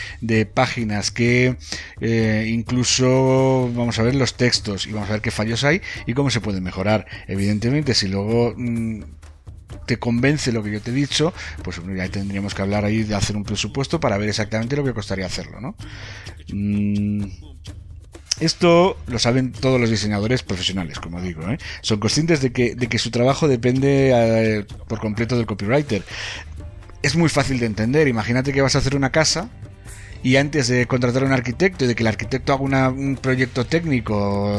páginas, 0.53 1.11
qué 1.11 1.57
eh, 2.01 2.45
incluso 2.49 3.71
vamos 3.73 3.99
a 3.99 4.03
ver 4.03 4.15
los 4.15 4.35
textos 4.35 4.87
y 4.87 4.91
vamos 4.91 5.09
a 5.09 5.13
ver 5.13 5.21
qué 5.21 5.31
fallos 5.31 5.63
hay 5.63 5.81
y 6.05 6.13
cómo 6.13 6.29
se 6.29 6.41
puede 6.41 6.61
mejorar. 6.61 7.05
Evidentemente, 7.27 7.93
si 7.93 8.07
luego 8.07 8.53
mm, 8.55 9.01
te 9.89 9.97
convence 9.97 10.51
lo 10.51 10.61
que 10.61 10.71
yo 10.71 10.81
te 10.81 10.91
he 10.91 10.93
dicho, 10.93 11.33
pues 11.63 11.81
ya 11.97 12.07
tendríamos 12.09 12.53
que 12.53 12.61
hablar 12.61 12.85
ahí 12.85 13.01
de 13.01 13.15
hacer 13.15 13.35
un 13.35 13.43
presupuesto 13.43 13.99
para 13.99 14.19
ver 14.19 14.29
exactamente 14.29 14.75
lo 14.75 14.83
que 14.83 14.93
costaría 14.93 15.25
hacerlo, 15.25 15.59
¿no? 15.59 15.75
Mm, 16.53 17.23
esto 18.39 18.97
lo 19.07 19.17
saben 19.17 19.51
todos 19.51 19.81
los 19.81 19.89
diseñadores 19.89 20.43
profesionales, 20.43 20.99
como 20.99 21.19
digo. 21.23 21.41
¿eh? 21.49 21.57
Son 21.81 21.99
conscientes 21.99 22.39
de 22.39 22.51
que, 22.53 22.75
de 22.75 22.85
que 22.85 22.99
su 22.99 23.09
trabajo 23.09 23.47
depende 23.47 24.11
eh, 24.13 24.65
por 24.87 24.99
completo 24.99 25.35
del 25.35 25.47
copywriter. 25.47 26.03
Es 27.01 27.15
muy 27.15 27.29
fácil 27.29 27.59
de 27.59 27.65
entender. 27.65 28.07
Imagínate 28.07 28.53
que 28.53 28.61
vas 28.61 28.75
a 28.75 28.77
hacer 28.77 28.95
una 28.95 29.11
casa 29.11 29.49
y 30.23 30.35
antes 30.35 30.67
de 30.67 30.85
contratar 30.85 31.23
a 31.23 31.25
un 31.25 31.31
arquitecto 31.31 31.85
y 31.85 31.87
de 31.87 31.95
que 31.95 32.03
el 32.03 32.07
arquitecto 32.07 32.53
haga 32.53 32.89
un 32.89 33.17
proyecto 33.21 33.65
técnico 33.65 34.51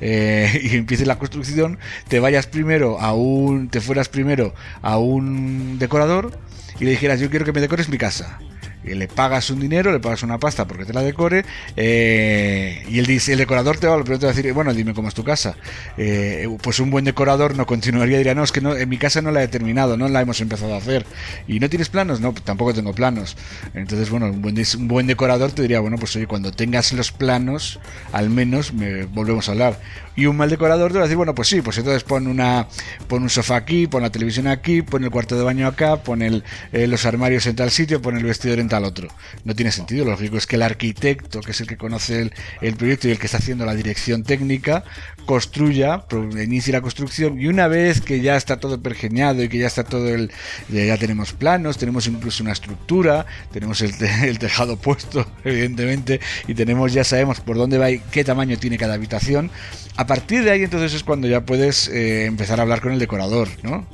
eh, 0.00 0.60
y 0.62 0.76
empiece 0.76 1.06
la 1.06 1.18
construcción, 1.18 1.78
te 2.08 2.20
vayas 2.20 2.46
primero 2.46 3.00
a 3.00 3.12
un, 3.12 3.68
te 3.68 3.80
fueras 3.80 4.08
primero 4.08 4.54
a 4.82 4.98
un 4.98 5.78
decorador 5.78 6.38
y 6.78 6.84
le 6.84 6.92
dijeras 6.92 7.20
yo 7.20 7.30
quiero 7.30 7.44
que 7.44 7.52
me 7.52 7.60
decores 7.60 7.88
mi 7.88 7.98
casa 7.98 8.38
le 8.84 9.08
pagas 9.08 9.50
un 9.50 9.60
dinero, 9.60 9.92
le 9.92 10.00
pagas 10.00 10.22
una 10.22 10.38
pasta 10.38 10.66
porque 10.66 10.84
te 10.84 10.92
la 10.92 11.02
decore, 11.02 11.44
eh, 11.76 12.84
y 12.88 12.98
el, 12.98 13.10
el, 13.10 13.38
decorador 13.38 13.78
te 13.78 13.86
va, 13.86 13.96
a 13.96 14.02
decir, 14.02 14.52
bueno, 14.52 14.72
dime 14.72 14.94
cómo 14.94 15.08
es 15.08 15.14
tu 15.14 15.24
casa. 15.24 15.56
Eh, 15.96 16.48
pues 16.62 16.80
un 16.80 16.90
buen 16.90 17.04
decorador 17.04 17.56
no 17.56 17.66
continuaría, 17.66 18.18
diría, 18.18 18.34
no, 18.34 18.42
es 18.42 18.52
que 18.52 18.60
no, 18.60 18.76
en 18.76 18.88
mi 18.88 18.98
casa 18.98 19.22
no 19.22 19.30
la 19.30 19.42
he 19.42 19.48
terminado, 19.48 19.96
no 19.96 20.08
la 20.08 20.20
hemos 20.20 20.40
empezado 20.40 20.74
a 20.74 20.78
hacer. 20.78 21.06
¿Y 21.46 21.60
no 21.60 21.68
tienes 21.68 21.88
planos? 21.88 22.20
No, 22.20 22.32
tampoco 22.32 22.74
tengo 22.74 22.92
planos. 22.92 23.36
Entonces, 23.74 24.10
bueno, 24.10 24.26
un 24.26 24.42
buen, 24.42 24.56
un 24.56 24.88
buen 24.88 25.06
decorador 25.06 25.52
te 25.52 25.62
diría, 25.62 25.80
bueno, 25.80 25.96
pues 25.96 26.16
oye, 26.16 26.26
cuando 26.26 26.52
tengas 26.52 26.92
los 26.92 27.12
planos, 27.12 27.80
al 28.12 28.30
menos 28.30 28.72
me 28.72 29.04
volvemos 29.04 29.48
a 29.48 29.52
hablar. 29.52 29.80
Y 30.16 30.26
un 30.26 30.36
mal 30.36 30.50
decorador 30.50 30.92
te 30.92 30.98
va 30.98 31.04
a 31.04 31.06
decir, 31.06 31.16
bueno, 31.16 31.34
pues 31.34 31.48
sí, 31.48 31.62
pues 31.62 31.78
entonces 31.78 32.02
pon 32.02 32.26
una 32.26 32.66
pon 33.08 33.22
un 33.22 33.30
sofá 33.30 33.56
aquí, 33.56 33.86
pon 33.86 34.02
la 34.02 34.10
televisión 34.10 34.48
aquí, 34.48 34.82
pon 34.82 35.04
el 35.04 35.10
cuarto 35.10 35.36
de 35.36 35.44
baño 35.44 35.66
acá, 35.66 36.02
pon 36.02 36.20
eh, 36.22 36.42
los 36.72 37.06
armarios 37.06 37.46
en 37.46 37.56
tal 37.56 37.70
sitio, 37.70 38.02
pon 38.02 38.16
el 38.16 38.24
vestidor 38.24 38.58
en 38.58 38.68
tal 38.70 38.84
otro. 38.84 39.08
No 39.44 39.54
tiene 39.54 39.70
sentido, 39.70 40.06
lo 40.06 40.12
lógico 40.12 40.38
es 40.38 40.46
que 40.46 40.56
el 40.56 40.62
arquitecto, 40.62 41.42
que 41.42 41.50
es 41.50 41.60
el 41.60 41.66
que 41.66 41.76
conoce 41.76 42.22
el, 42.22 42.32
el 42.62 42.76
proyecto 42.76 43.08
y 43.08 43.10
el 43.10 43.18
que 43.18 43.26
está 43.26 43.36
haciendo 43.36 43.66
la 43.66 43.74
dirección 43.74 44.22
técnica, 44.22 44.84
construya, 45.26 46.04
inicie 46.42 46.72
la 46.72 46.80
construcción 46.80 47.40
y 47.40 47.46
una 47.46 47.68
vez 47.68 48.00
que 48.00 48.20
ya 48.20 48.36
está 48.36 48.58
todo 48.58 48.80
pergeñado 48.80 49.42
y 49.42 49.48
que 49.48 49.58
ya 49.58 49.66
está 49.66 49.84
todo 49.84 50.08
el, 50.08 50.30
ya 50.70 50.96
tenemos 50.96 51.32
planos, 51.32 51.76
tenemos 51.76 52.06
incluso 52.06 52.42
una 52.42 52.52
estructura, 52.52 53.26
tenemos 53.52 53.82
el, 53.82 53.92
el 54.24 54.38
tejado 54.38 54.76
puesto, 54.76 55.26
evidentemente, 55.44 56.20
y 56.48 56.54
tenemos, 56.54 56.92
ya 56.92 57.04
sabemos 57.04 57.40
por 57.40 57.56
dónde 57.56 57.78
va 57.78 57.90
y 57.90 57.98
qué 58.10 58.24
tamaño 58.24 58.56
tiene 58.56 58.78
cada 58.78 58.94
habitación, 58.94 59.50
a 59.96 60.06
partir 60.06 60.44
de 60.44 60.50
ahí 60.50 60.62
entonces 60.62 60.94
es 60.94 61.04
cuando 61.04 61.28
ya 61.28 61.42
puedes 61.42 61.88
eh, 61.88 62.24
empezar 62.24 62.58
a 62.58 62.62
hablar 62.62 62.80
con 62.80 62.92
el 62.92 62.98
decorador, 62.98 63.48
¿no? 63.62 63.86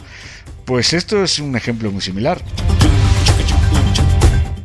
Pues 0.65 0.93
esto 0.93 1.23
es 1.23 1.39
un 1.39 1.57
ejemplo 1.57 1.91
muy 1.93 2.01
similar. 2.01 2.43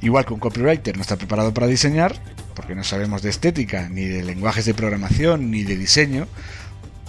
Igual 0.01 0.25
que 0.25 0.33
un 0.33 0.39
copywriter 0.39 0.95
no 0.95 1.01
está 1.01 1.15
preparado 1.15 1.53
para 1.53 1.67
diseñar, 1.67 2.15
porque 2.55 2.75
no 2.75 2.83
sabemos 2.83 3.21
de 3.21 3.29
estética, 3.29 3.87
ni 3.89 4.05
de 4.05 4.23
lenguajes 4.23 4.65
de 4.65 4.73
programación, 4.73 5.51
ni 5.51 5.63
de 5.63 5.77
diseño, 5.77 6.27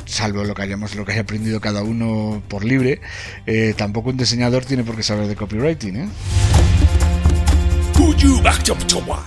salvo 0.05 0.45
lo 0.45 0.55
que 0.55 0.63
hayamos 0.63 0.95
lo 0.95 1.05
que 1.05 1.13
haya 1.13 1.23
aprendido 1.23 1.61
cada 1.61 1.83
uno 1.83 2.43
por 2.49 2.65
libre, 2.65 3.01
eh, 3.47 3.75
tampoco 3.77 4.11
un 4.11 4.17
diseñador 4.17 4.65
tiene 4.65 4.85
por 4.85 4.97
qué 4.97 5.03
saber 5.03 5.27
de 5.27 5.37
copywriting. 5.37 5.97
¿eh? 5.97 6.09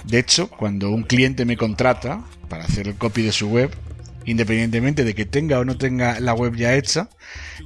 De 0.03 0.19
hecho, 0.19 0.47
cuando 0.49 0.91
un 0.91 1.03
cliente 1.03 1.45
me 1.45 1.57
contrata 1.57 2.23
para 2.49 2.65
hacer 2.65 2.87
el 2.87 2.95
copy 2.95 3.23
de 3.23 3.31
su 3.31 3.47
web, 3.47 3.71
independientemente 4.25 5.03
de 5.03 5.15
que 5.15 5.25
tenga 5.25 5.59
o 5.59 5.65
no 5.65 5.77
tenga 5.77 6.19
la 6.19 6.33
web 6.33 6.55
ya 6.55 6.75
hecha, 6.75 7.09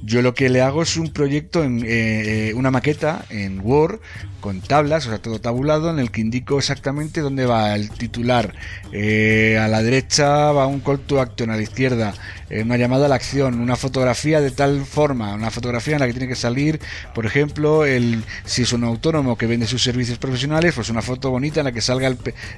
yo 0.02 0.22
lo 0.22 0.34
que 0.34 0.48
le 0.48 0.60
hago 0.60 0.82
es 0.82 0.96
un 0.96 1.12
proyecto 1.12 1.62
en 1.64 1.82
eh, 1.84 2.52
una 2.54 2.70
maqueta 2.70 3.24
en 3.30 3.60
Word 3.60 4.00
con 4.40 4.62
tablas, 4.62 5.06
o 5.06 5.10
sea, 5.10 5.18
todo 5.18 5.38
tabulado, 5.38 5.90
en 5.90 5.98
el 5.98 6.10
que 6.10 6.22
indico 6.22 6.58
exactamente 6.58 7.20
dónde 7.20 7.44
va 7.44 7.74
el 7.74 7.90
titular. 7.90 8.54
Eh, 8.90 9.58
a 9.60 9.68
la 9.68 9.82
derecha 9.82 10.50
va 10.52 10.66
un 10.66 10.80
call 10.80 11.00
to 11.00 11.20
action, 11.20 11.50
a 11.50 11.56
la 11.56 11.62
izquierda 11.62 12.14
eh, 12.48 12.62
una 12.62 12.78
llamada 12.78 13.04
a 13.04 13.08
la 13.08 13.16
acción, 13.16 13.60
una 13.60 13.76
fotografía 13.76 14.40
de 14.40 14.50
tal 14.50 14.86
forma, 14.86 15.34
una 15.34 15.50
fotografía 15.50 15.94
en 15.94 16.00
la 16.00 16.06
que 16.06 16.14
tiene 16.14 16.28
que 16.28 16.36
salir, 16.36 16.80
por 17.14 17.26
ejemplo, 17.26 17.84
el 17.84 18.24
si 18.44 18.62
es 18.62 18.72
un 18.72 18.84
autónomo 18.84 19.36
que 19.36 19.46
vende 19.46 19.66
sus 19.66 19.82
servicios 19.82 20.18
profesionales, 20.18 20.74
pues 20.74 20.88
una 20.88 21.02
foto 21.02 21.30
bonita 21.30 21.60
en 21.60 21.64
la 21.64 21.72
que 21.72 21.82
salga 21.82 22.08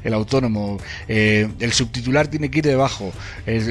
el, 0.04 0.14
autónomo. 0.14 0.78
el 1.09 1.73
subtitular 1.73 2.28
tiene 2.28 2.50
que 2.50 2.61
ir 2.61 2.64
debajo, 2.64 3.12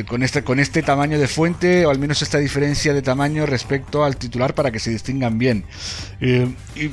con, 0.08 0.21
este, 0.24 0.44
con 0.44 0.60
este 0.60 0.82
tamaño 0.84 1.20
de 1.20 1.28
fuente, 1.28 1.86
o 1.86 1.90
al 1.90 2.00
menos 2.00 2.22
esta 2.22 2.38
diferencia 2.38 2.94
de 2.94 3.02
tamaño 3.02 3.46
respecto 3.46 4.04
al 4.04 4.18
titular 4.18 4.56
para 4.56 4.72
que 4.72 4.80
se 4.80 4.92
distingan 4.92 5.38
bien. 5.38 5.66
Eh, 6.20 6.48
y, 6.76 6.90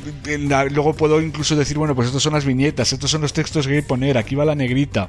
luego 0.71 0.95
puedo 0.95 1.21
incluso 1.21 1.57
decir, 1.57 1.79
bueno, 1.79 1.95
pues 1.95 2.09
estos 2.09 2.23
son 2.23 2.35
las 2.35 2.45
viñetas, 2.45 2.93
estos 2.93 3.11
son 3.11 3.21
los 3.21 3.33
textos 3.33 3.67
que 3.67 3.75
hay 3.75 3.83
que 3.83 3.89
poner, 3.89 4.19
aquí 4.19 4.35
va 4.35 4.45
la 4.45 4.55
negrita. 4.55 5.09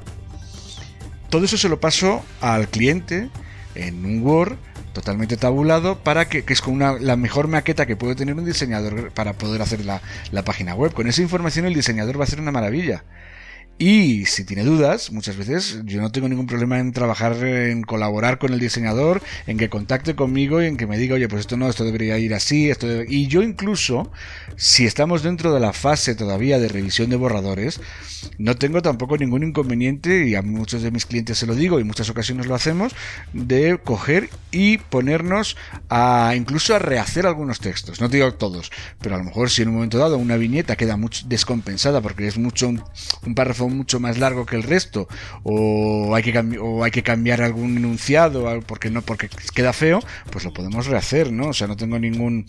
Todo 1.28 1.44
eso 1.44 1.56
se 1.56 1.68
lo 1.68 1.80
paso 1.80 2.24
al 2.40 2.68
cliente 2.68 3.28
en 3.74 4.04
un 4.04 4.22
Word 4.22 4.56
totalmente 4.92 5.36
tabulado 5.36 5.98
para 5.98 6.28
que, 6.28 6.44
es 6.46 6.60
con 6.60 6.74
una, 6.74 6.94
la 6.94 7.16
mejor 7.16 7.48
maqueta 7.48 7.86
que 7.86 7.96
puede 7.96 8.16
tener 8.16 8.34
un 8.34 8.44
diseñador 8.44 9.12
para 9.12 9.34
poder 9.34 9.62
hacer 9.62 9.84
la, 9.84 10.02
la 10.32 10.42
página 10.42 10.74
web. 10.74 10.92
Con 10.92 11.06
esa 11.06 11.22
información 11.22 11.66
el 11.66 11.74
diseñador 11.74 12.18
va 12.18 12.22
a 12.22 12.24
hacer 12.24 12.40
una 12.40 12.50
maravilla. 12.50 13.04
Y 13.82 14.26
si 14.26 14.44
tiene 14.44 14.62
dudas, 14.62 15.10
muchas 15.10 15.38
veces 15.38 15.80
yo 15.84 16.02
no 16.02 16.12
tengo 16.12 16.28
ningún 16.28 16.46
problema 16.46 16.78
en 16.78 16.92
trabajar, 16.92 17.42
en 17.42 17.80
colaborar 17.80 18.38
con 18.38 18.52
el 18.52 18.60
diseñador, 18.60 19.22
en 19.46 19.56
que 19.56 19.70
contacte 19.70 20.14
conmigo 20.14 20.62
y 20.62 20.66
en 20.66 20.76
que 20.76 20.86
me 20.86 20.98
diga, 20.98 21.14
oye, 21.14 21.28
pues 21.28 21.40
esto 21.40 21.56
no, 21.56 21.66
esto 21.66 21.86
debería 21.86 22.18
ir 22.18 22.34
así, 22.34 22.68
esto 22.68 22.86
y 23.08 23.26
yo 23.28 23.42
incluso, 23.42 24.12
si 24.56 24.84
estamos 24.84 25.22
dentro 25.22 25.54
de 25.54 25.60
la 25.60 25.72
fase 25.72 26.14
todavía 26.14 26.58
de 26.58 26.68
revisión 26.68 27.08
de 27.08 27.16
borradores, 27.16 27.80
no 28.36 28.54
tengo 28.54 28.82
tampoco 28.82 29.16
ningún 29.16 29.44
inconveniente, 29.44 30.28
y 30.28 30.34
a 30.34 30.42
muchos 30.42 30.82
de 30.82 30.90
mis 30.90 31.06
clientes 31.06 31.38
se 31.38 31.46
lo 31.46 31.54
digo, 31.54 31.80
y 31.80 31.84
muchas 31.84 32.10
ocasiones 32.10 32.44
lo 32.44 32.54
hacemos, 32.54 32.94
de 33.32 33.78
coger 33.82 34.28
y 34.50 34.76
ponernos 34.76 35.56
a 35.88 36.34
incluso 36.36 36.74
a 36.74 36.78
rehacer 36.80 37.26
algunos 37.26 37.60
textos. 37.60 37.98
No 37.98 38.10
digo 38.10 38.34
todos, 38.34 38.70
pero 39.00 39.14
a 39.14 39.18
lo 39.18 39.24
mejor 39.24 39.48
si 39.48 39.62
en 39.62 39.68
un 39.68 39.76
momento 39.76 39.96
dado 39.96 40.18
una 40.18 40.36
viñeta 40.36 40.76
queda 40.76 40.98
mucho 40.98 41.24
descompensada 41.26 42.02
porque 42.02 42.26
es 42.26 42.36
mucho 42.36 42.68
un 42.68 43.34
párrafo 43.34 43.69
mucho 43.70 44.00
más 44.00 44.18
largo 44.18 44.46
que 44.46 44.56
el 44.56 44.62
resto 44.62 45.08
o 45.42 46.14
hay 46.14 46.22
que, 46.22 46.58
o 46.58 46.84
hay 46.84 46.90
que 46.90 47.02
cambiar 47.02 47.42
algún 47.42 47.76
enunciado 47.76 48.60
porque 48.66 48.90
no 48.90 49.02
porque 49.02 49.28
queda 49.54 49.72
feo, 49.72 50.00
pues 50.30 50.44
lo 50.44 50.52
podemos 50.52 50.86
rehacer, 50.86 51.32
¿no? 51.32 51.48
O 51.48 51.52
sea, 51.52 51.66
no 51.66 51.76
tengo 51.76 51.98
ningún 51.98 52.46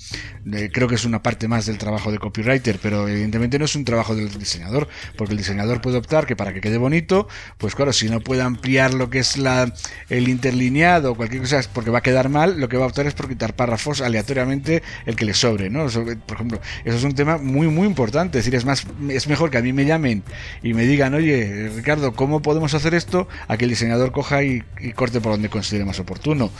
creo 0.71 0.87
que 0.87 0.95
es 0.95 1.05
una 1.05 1.21
parte 1.21 1.47
más 1.47 1.65
del 1.65 1.77
trabajo 1.77 2.11
de 2.11 2.19
copywriter, 2.19 2.79
pero 2.81 3.07
evidentemente 3.07 3.59
no 3.59 3.65
es 3.65 3.75
un 3.75 3.85
trabajo 3.85 4.15
del 4.15 4.37
diseñador, 4.37 4.87
porque 5.17 5.33
el 5.33 5.37
diseñador 5.37 5.81
puede 5.81 5.97
optar 5.97 6.25
que 6.25 6.35
para 6.35 6.53
que 6.53 6.61
quede 6.61 6.77
bonito, 6.77 7.27
pues 7.57 7.75
claro, 7.75 7.93
si 7.93 8.09
no 8.09 8.19
puede 8.19 8.41
ampliar 8.41 8.93
lo 8.93 9.09
que 9.09 9.19
es 9.19 9.37
la 9.37 9.73
el 10.09 10.27
interlineado 10.27 11.11
o 11.11 11.15
cualquier 11.15 11.41
cosa 11.41 11.61
porque 11.73 11.89
va 11.89 11.99
a 11.99 12.03
quedar 12.03 12.29
mal, 12.29 12.59
lo 12.59 12.69
que 12.69 12.77
va 12.77 12.85
a 12.85 12.87
optar 12.87 13.07
es 13.07 13.13
por 13.13 13.27
quitar 13.27 13.55
párrafos 13.55 14.01
aleatoriamente 14.01 14.83
el 15.05 15.15
que 15.15 15.25
le 15.25 15.33
sobre, 15.33 15.69
¿no? 15.69 15.87
Por 15.87 16.35
ejemplo, 16.35 16.61
eso 16.85 16.97
es 16.97 17.03
un 17.03 17.13
tema 17.13 17.37
muy 17.37 17.67
muy 17.67 17.87
importante, 17.87 18.39
es 18.39 18.45
decir, 18.45 18.55
es 18.55 18.65
más 18.65 18.85
es 19.09 19.27
mejor 19.27 19.49
que 19.49 19.57
a 19.57 19.61
mí 19.61 19.73
me 19.73 19.85
llamen 19.85 20.23
y 20.63 20.73
me 20.73 20.85
digan 20.85 21.00
oye, 21.09 21.69
Ricardo, 21.75 22.13
¿cómo 22.13 22.41
podemos 22.41 22.73
hacer 22.73 22.93
esto? 22.93 23.27
A 23.47 23.57
que 23.57 23.65
el 23.65 23.69
diseñador 23.71 24.11
coja 24.11 24.43
y, 24.43 24.63
corte 24.95 25.21
por 25.21 25.33
donde 25.33 25.49
considere 25.49 25.85
más 25.85 25.99
oportuno, 25.99 26.51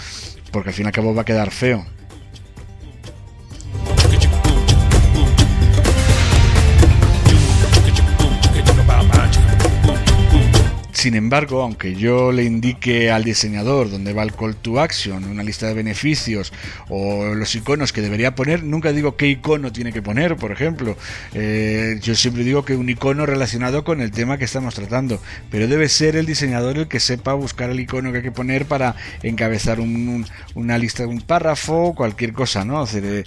porque 0.51 0.69
al 0.69 0.75
fin 0.75 0.86
y 0.86 0.88
al 0.88 0.93
cabo 0.93 1.13
va 1.13 1.21
a 1.21 1.25
quedar 1.25 1.51
feo. 1.51 1.86
Sin 11.01 11.15
embargo, 11.15 11.63
aunque 11.63 11.96
yo 11.96 12.31
le 12.31 12.43
indique 12.43 13.10
al 13.10 13.24
diseñador 13.24 13.89
dónde 13.89 14.13
va 14.13 14.22
el 14.22 14.36
call 14.36 14.55
to 14.55 14.79
action, 14.79 15.24
una 15.24 15.41
lista 15.41 15.65
de 15.65 15.74
beneficios 15.74 16.53
o 16.89 17.34
los 17.34 17.55
iconos 17.55 17.91
que 17.91 18.01
debería 18.01 18.36
poner, 18.36 18.63
nunca 18.63 18.91
digo 18.91 19.15
qué 19.15 19.25
icono 19.25 19.72
tiene 19.72 19.93
que 19.93 20.03
poner, 20.03 20.36
por 20.36 20.51
ejemplo. 20.51 20.96
Eh, 21.34 21.98
yo 22.03 22.13
siempre 22.13 22.43
digo 22.43 22.63
que 22.65 22.75
un 22.75 22.88
icono 22.88 23.25
relacionado 23.25 23.84
con 23.84 24.00
el 24.00 24.12
tema 24.12 24.38
que 24.38 24.46
estamos 24.46 24.75
tratando, 24.75 25.20
pero 25.50 25.67
debe 25.67 25.89
ser 25.89 26.15
el 26.15 26.27
diseñador 26.27 26.77
el 26.77 26.88
que 26.88 27.00
sepa 27.00 27.34
buscar 27.34 27.72
el 27.72 27.79
icono 27.79 28.12
que 28.12 28.17
hay 28.20 28.24
que 28.24 28.31
poner 28.31 28.67
para 28.67 28.96
encabezar 29.24 29.79
una 29.79 30.77
lista 30.77 31.08
un 31.08 31.22
párrafo, 31.22 31.96
cualquier 31.96 32.31
cosa, 32.34 32.63
¿no? 32.63 32.86
Eh, 32.93 33.24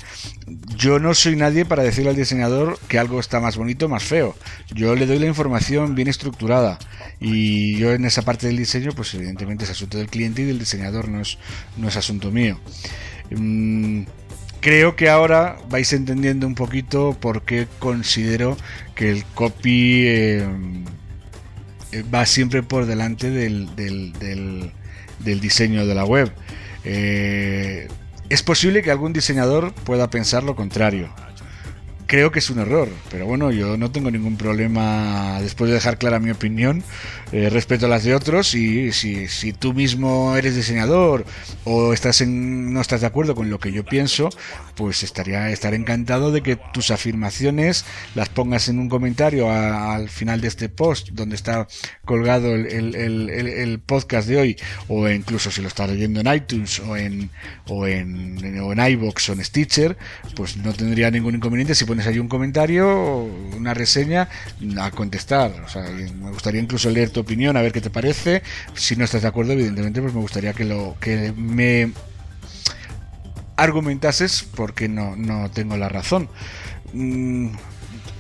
yo 0.77 1.01
no 1.01 1.13
soy 1.13 1.35
nadie 1.35 1.65
para 1.65 1.83
decirle 1.83 2.11
al 2.11 2.17
diseñador 2.17 2.79
que 2.87 3.01
algo 3.01 3.19
está 3.19 3.41
más 3.41 3.57
bonito 3.57 3.87
o 3.87 3.89
más 3.89 4.05
feo. 4.05 4.37
Yo 4.73 4.95
le 4.95 5.07
doy 5.07 5.19
la 5.19 5.27
información 5.27 5.97
bien 5.97 6.07
estructurada 6.07 6.79
y 7.19 7.64
yo 7.77 7.93
en 7.93 8.05
esa 8.05 8.23
parte 8.23 8.47
del 8.47 8.57
diseño, 8.57 8.93
pues 8.93 9.15
evidentemente 9.15 9.65
es 9.65 9.71
asunto 9.71 9.99
del 9.99 10.09
cliente 10.09 10.43
y 10.43 10.45
del 10.45 10.59
diseñador, 10.59 11.09
no 11.09 11.21
es, 11.21 11.39
no 11.77 11.89
es 11.89 11.97
asunto 11.97 12.31
mío. 12.31 12.59
Mm, 13.31 14.03
creo 14.61 14.97
que 14.97 15.09
ahora 15.09 15.57
vais 15.69 15.93
entendiendo 15.93 16.47
un 16.47 16.55
poquito 16.55 17.17
por 17.21 17.43
qué 17.43 17.67
considero 17.79 18.57
que 18.95 19.11
el 19.11 19.25
copy 19.35 20.05
eh, 20.07 20.47
va 22.13 22.27
siempre 22.27 22.63
por 22.63 22.87
delante 22.87 23.31
del, 23.31 23.75
del, 23.77 24.73
diseño 25.41 25.87
de 25.87 25.95
la 25.95 26.05
web. 26.05 26.33
Eh, 26.85 27.89
es 28.29 28.43
posible 28.43 28.83
que 28.83 28.91
algún 28.91 29.13
diseñador 29.13 29.73
pueda 29.73 30.11
pensar 30.11 30.43
lo 30.43 30.57
contrario 30.57 31.11
creo 32.07 32.31
que 32.31 32.39
es 32.39 32.51
un 32.51 32.59
error, 32.59 32.89
pero 33.11 33.27
bueno, 33.27 33.51
yo 33.51 33.77
no 33.77 33.91
tengo 33.91 34.11
ningún 34.11 34.37
problema 34.37 35.39
después 35.41 35.69
de 35.69 35.75
dejar 35.75 35.99
clara 35.99 36.19
mi 36.19 36.31
opinión 36.31 36.83
eh, 37.33 37.51
respecto 37.51 37.87
a 37.87 37.89
las 37.89 38.05
de 38.05 38.15
otros 38.15 38.55
y 38.55 38.93
si, 38.93 39.29
si, 39.29 39.53
tú 39.53 39.73
mismo 39.73 40.37
eres 40.37 40.55
diseñador 40.55 41.25
o 41.65 41.93
estás 41.93 42.21
en, 42.21 42.73
no 42.73 42.81
estás 42.81 43.01
de 43.01 43.07
acuerdo 43.07 43.35
con 43.35 43.51
lo 43.51 43.59
que 43.59 43.73
yo 43.73 43.85
pienso, 43.85 44.31
pues 44.75 45.03
estaría 45.03 45.51
estar 45.51 45.75
encantado 45.75 46.33
de 46.33 46.43
que 46.43 46.57
tus 46.73 46.91
afirmaciones 46.91 47.85
las 48.15 48.29
pongas 48.29 48.69
en 48.69 48.79
un 48.79 48.89
comentario 48.89 49.51
al 49.51 50.09
final 50.09 50.41
de 50.41 50.49
este 50.49 50.69
post 50.69 51.11
donde 51.13 51.37
está 51.37 51.67
colgado 52.05 52.55
el, 52.55 52.95
el, 52.95 53.31
el, 53.31 53.81
podcast 53.81 54.29
de 54.29 54.37
hoy 54.37 54.57
o 54.89 55.09
incluso 55.09 55.51
si 55.51 55.61
lo 55.61 55.69
estás 55.69 55.91
leyendo 55.91 56.21
en 56.21 56.33
iTunes 56.33 56.81
o 56.81 56.97
en 56.97 57.31
o 57.69 57.87
en, 57.87 58.61
o 58.61 58.73
en 58.73 58.79
iBox 58.93 59.31
o 59.31 59.33
en 59.33 59.45
Stitcher, 59.45 59.97
pues 60.37 60.57
no 60.57 60.73
tendría 60.73 61.11
ningún 61.11 61.35
inconveniente 61.35 61.75
si 61.75 61.85
pones 61.95 62.19
un 62.19 62.29
comentario, 62.29 63.25
una 63.57 63.73
reseña, 63.73 64.29
a 64.81 64.91
contestar. 64.91 65.53
O 65.65 65.69
sea, 65.69 65.83
me 65.83 66.31
gustaría 66.31 66.61
incluso 66.61 66.91
leer 66.91 67.11
tu 67.11 67.21
opinión, 67.21 67.57
a 67.57 67.63
ver 67.63 67.73
qué 67.73 67.81
te 67.81 67.91
parece. 67.91 68.43
Si 68.75 68.97
no 68.97 69.05
estás 69.05 69.23
de 69.23 69.29
acuerdo, 69.29 69.53
evidentemente, 69.53 70.01
pues 70.01 70.13
me 70.13 70.21
gustaría 70.21 70.53
que 70.53 70.65
lo 70.65 70.97
que 71.01 71.33
me 71.37 71.93
argumentases 73.57 74.45
porque 74.57 74.89
no, 74.89 75.15
no 75.15 75.51
tengo 75.51 75.77
la 75.77 75.89
razón. 75.89 76.29
Mm, 76.93 77.51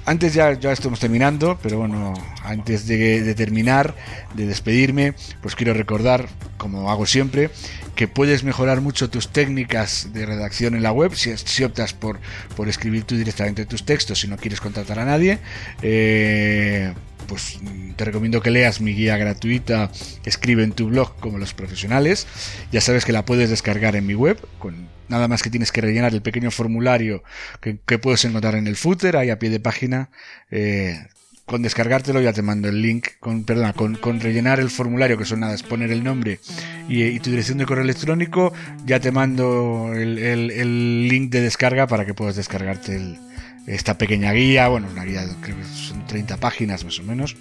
antes 0.06 0.34
ya, 0.34 0.52
ya 0.52 0.70
estamos 0.70 1.00
terminando, 1.00 1.58
pero 1.62 1.78
bueno, 1.78 2.14
antes 2.44 2.86
de, 2.86 3.34
terminar, 3.34 3.94
de 4.34 4.46
despedirme, 4.46 5.14
pues 5.40 5.56
quiero 5.56 5.74
recordar, 5.74 6.28
como 6.58 6.90
hago 6.90 7.06
siempre, 7.06 7.50
que 7.94 8.08
puedes 8.08 8.44
mejorar 8.44 8.80
mucho 8.80 9.10
tus 9.10 9.28
técnicas 9.28 10.08
de 10.12 10.26
redacción 10.26 10.74
en 10.74 10.82
la 10.82 10.92
web 10.92 11.14
si, 11.14 11.64
optas 11.64 11.92
por, 11.92 12.18
por 12.56 12.68
escribir 12.68 13.04
tú 13.04 13.16
directamente 13.16 13.66
tus 13.66 13.84
textos 13.84 14.20
si 14.20 14.28
no 14.28 14.36
quieres 14.36 14.60
contratar 14.60 14.98
a 14.98 15.04
nadie. 15.04 15.38
Eh, 15.82 16.92
pues 17.28 17.58
te 17.96 18.04
recomiendo 18.04 18.42
que 18.42 18.50
leas 18.50 18.80
mi 18.80 18.92
guía 18.92 19.16
gratuita 19.16 19.90
Escribe 20.24 20.62
en 20.62 20.72
tu 20.72 20.88
blog 20.88 21.16
como 21.20 21.38
los 21.38 21.54
profesionales. 21.54 22.26
Ya 22.70 22.80
sabes 22.80 23.04
que 23.04 23.12
la 23.12 23.24
puedes 23.24 23.50
descargar 23.50 23.96
en 23.96 24.06
mi 24.06 24.14
web, 24.14 24.38
con 24.58 24.88
nada 25.08 25.28
más 25.28 25.42
que 25.42 25.50
tienes 25.50 25.72
que 25.72 25.80
rellenar 25.80 26.12
el 26.12 26.22
pequeño 26.22 26.50
formulario 26.50 27.22
que, 27.60 27.98
puedes 27.98 28.24
encontrar 28.24 28.54
en 28.56 28.66
el 28.66 28.76
footer, 28.76 29.16
ahí 29.16 29.30
a 29.30 29.38
pie 29.38 29.50
de 29.50 29.60
página. 29.60 30.10
Eh, 30.50 31.06
con 31.46 31.62
descargártelo 31.62 32.20
ya 32.20 32.32
te 32.32 32.42
mando 32.42 32.68
el 32.68 32.80
link, 32.80 33.08
con, 33.20 33.44
perdona, 33.44 33.72
con, 33.72 34.20
rellenar 34.20 34.60
el 34.60 34.70
formulario, 34.70 35.18
que 35.18 35.24
son 35.24 35.40
nada, 35.40 35.54
es 35.54 35.62
poner 35.62 35.90
el 35.90 36.02
nombre 36.02 36.40
y, 36.88 37.18
tu 37.20 37.30
dirección 37.30 37.58
de 37.58 37.66
correo 37.66 37.84
electrónico, 37.84 38.52
ya 38.86 39.00
te 39.00 39.12
mando 39.12 39.92
el, 39.94 40.18
el 40.18 41.08
link 41.08 41.30
de 41.30 41.42
descarga 41.42 41.86
para 41.86 42.06
que 42.06 42.14
puedas 42.14 42.36
descargarte 42.36 42.96
el, 42.96 43.18
esta 43.66 43.96
pequeña 43.96 44.32
guía, 44.32 44.68
bueno, 44.68 44.88
una 44.90 45.04
guía 45.04 45.24
creo 45.40 45.56
que 45.56 45.64
son 45.64 46.06
30 46.06 46.36
páginas 46.38 46.84
más 46.84 46.98
o 46.98 47.02
menos. 47.02 47.36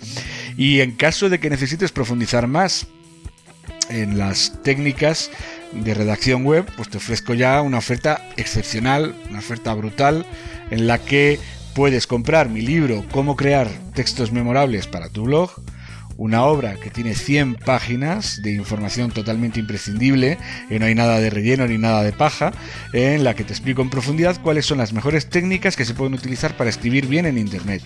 Y 0.58 0.80
en 0.80 0.92
caso 0.92 1.30
de 1.30 1.40
que 1.40 1.50
necesites 1.50 1.92
profundizar 1.92 2.48
más 2.48 2.88
en 3.90 4.18
las 4.18 4.62
técnicas 4.64 5.32
de 5.74 5.94
redacción 5.94 6.46
web, 6.46 6.66
pues 6.78 6.90
te 6.90 6.98
ofrezco 6.98 7.34
ya 7.34 7.62
una 7.62 7.78
oferta 7.78 8.30
excepcional, 8.38 9.16
una 9.30 9.40
oferta 9.40 9.74
brutal, 9.74 10.26
en 10.72 10.88
la 10.88 11.00
que 11.00 11.40
puedes 11.74 12.08
comprar 12.08 12.50
mi 12.50 12.62
libro 12.62 13.04
Cómo 13.12 13.36
crear 13.36 13.68
textos 13.94 14.32
memorables 14.32 14.88
para 14.88 15.10
tu 15.10 15.24
blog 15.24 15.52
una 16.18 16.44
obra 16.46 16.76
que 16.76 16.90
tiene 16.90 17.16
100 17.16 17.56
páginas 17.56 18.42
de 18.42 18.54
información 18.54 19.12
totalmente 19.12 19.60
imprescindible, 19.60 20.38
que 20.70 20.80
no 20.80 20.86
hay 20.86 20.96
nada 20.96 21.20
de 21.20 21.30
relleno 21.30 21.68
ni 21.68 21.78
nada 21.78 22.04
de 22.04 22.14
paja, 22.14 22.52
en 22.94 23.24
la 23.24 23.36
que 23.36 23.44
te 23.44 23.54
explico 23.54 23.82
en 23.82 23.90
profundidad 23.90 24.40
cuáles 24.42 24.66
son 24.66 24.78
las 24.78 24.94
mejores 24.94 25.30
técnicas 25.30 25.76
que 25.76 25.86
se 25.86 25.94
pueden 25.94 26.14
utilizar 26.14 26.56
para 26.58 26.70
escribir 26.70 27.08
bien 27.08 27.26
en 27.26 27.38
Internet. 27.38 27.84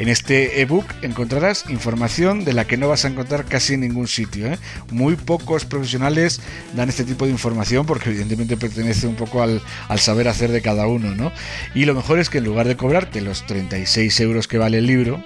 En 0.00 0.08
este 0.08 0.60
ebook 0.60 0.86
encontrarás 1.02 1.66
información 1.70 2.44
de 2.44 2.52
la 2.52 2.66
que 2.66 2.76
no 2.76 2.88
vas 2.88 3.04
a 3.04 3.08
encontrar 3.08 3.44
casi 3.44 3.74
en 3.74 3.80
ningún 3.80 4.08
sitio. 4.08 4.48
¿eh? 4.48 4.58
Muy 4.90 5.14
pocos 5.14 5.64
profesionales 5.64 6.40
dan 6.74 6.88
este 6.88 7.04
tipo 7.04 7.26
de 7.26 7.30
información 7.30 7.86
porque 7.86 8.10
evidentemente 8.10 8.56
pertenece 8.56 9.06
un 9.06 9.14
poco 9.14 9.42
al, 9.42 9.62
al 9.88 10.00
saber 10.00 10.26
hacer 10.26 10.50
de 10.50 10.62
cada 10.62 10.88
uno. 10.88 11.14
¿no? 11.14 11.30
Y 11.76 11.84
lo 11.84 11.94
mejor 11.94 12.18
es 12.18 12.28
que 12.28 12.38
en 12.38 12.44
lugar 12.44 12.66
de 12.66 12.76
cobrarte 12.76 13.20
los 13.20 13.46
36 13.46 14.18
euros 14.18 14.48
que 14.48 14.58
vale 14.58 14.78
el 14.78 14.86
libro, 14.86 15.22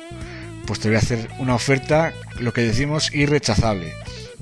pues 0.68 0.80
te 0.80 0.88
voy 0.88 0.96
a 0.96 0.98
hacer 0.98 1.30
una 1.38 1.54
oferta, 1.54 2.12
lo 2.38 2.52
que 2.52 2.60
decimos, 2.60 3.10
irrechazable, 3.14 3.94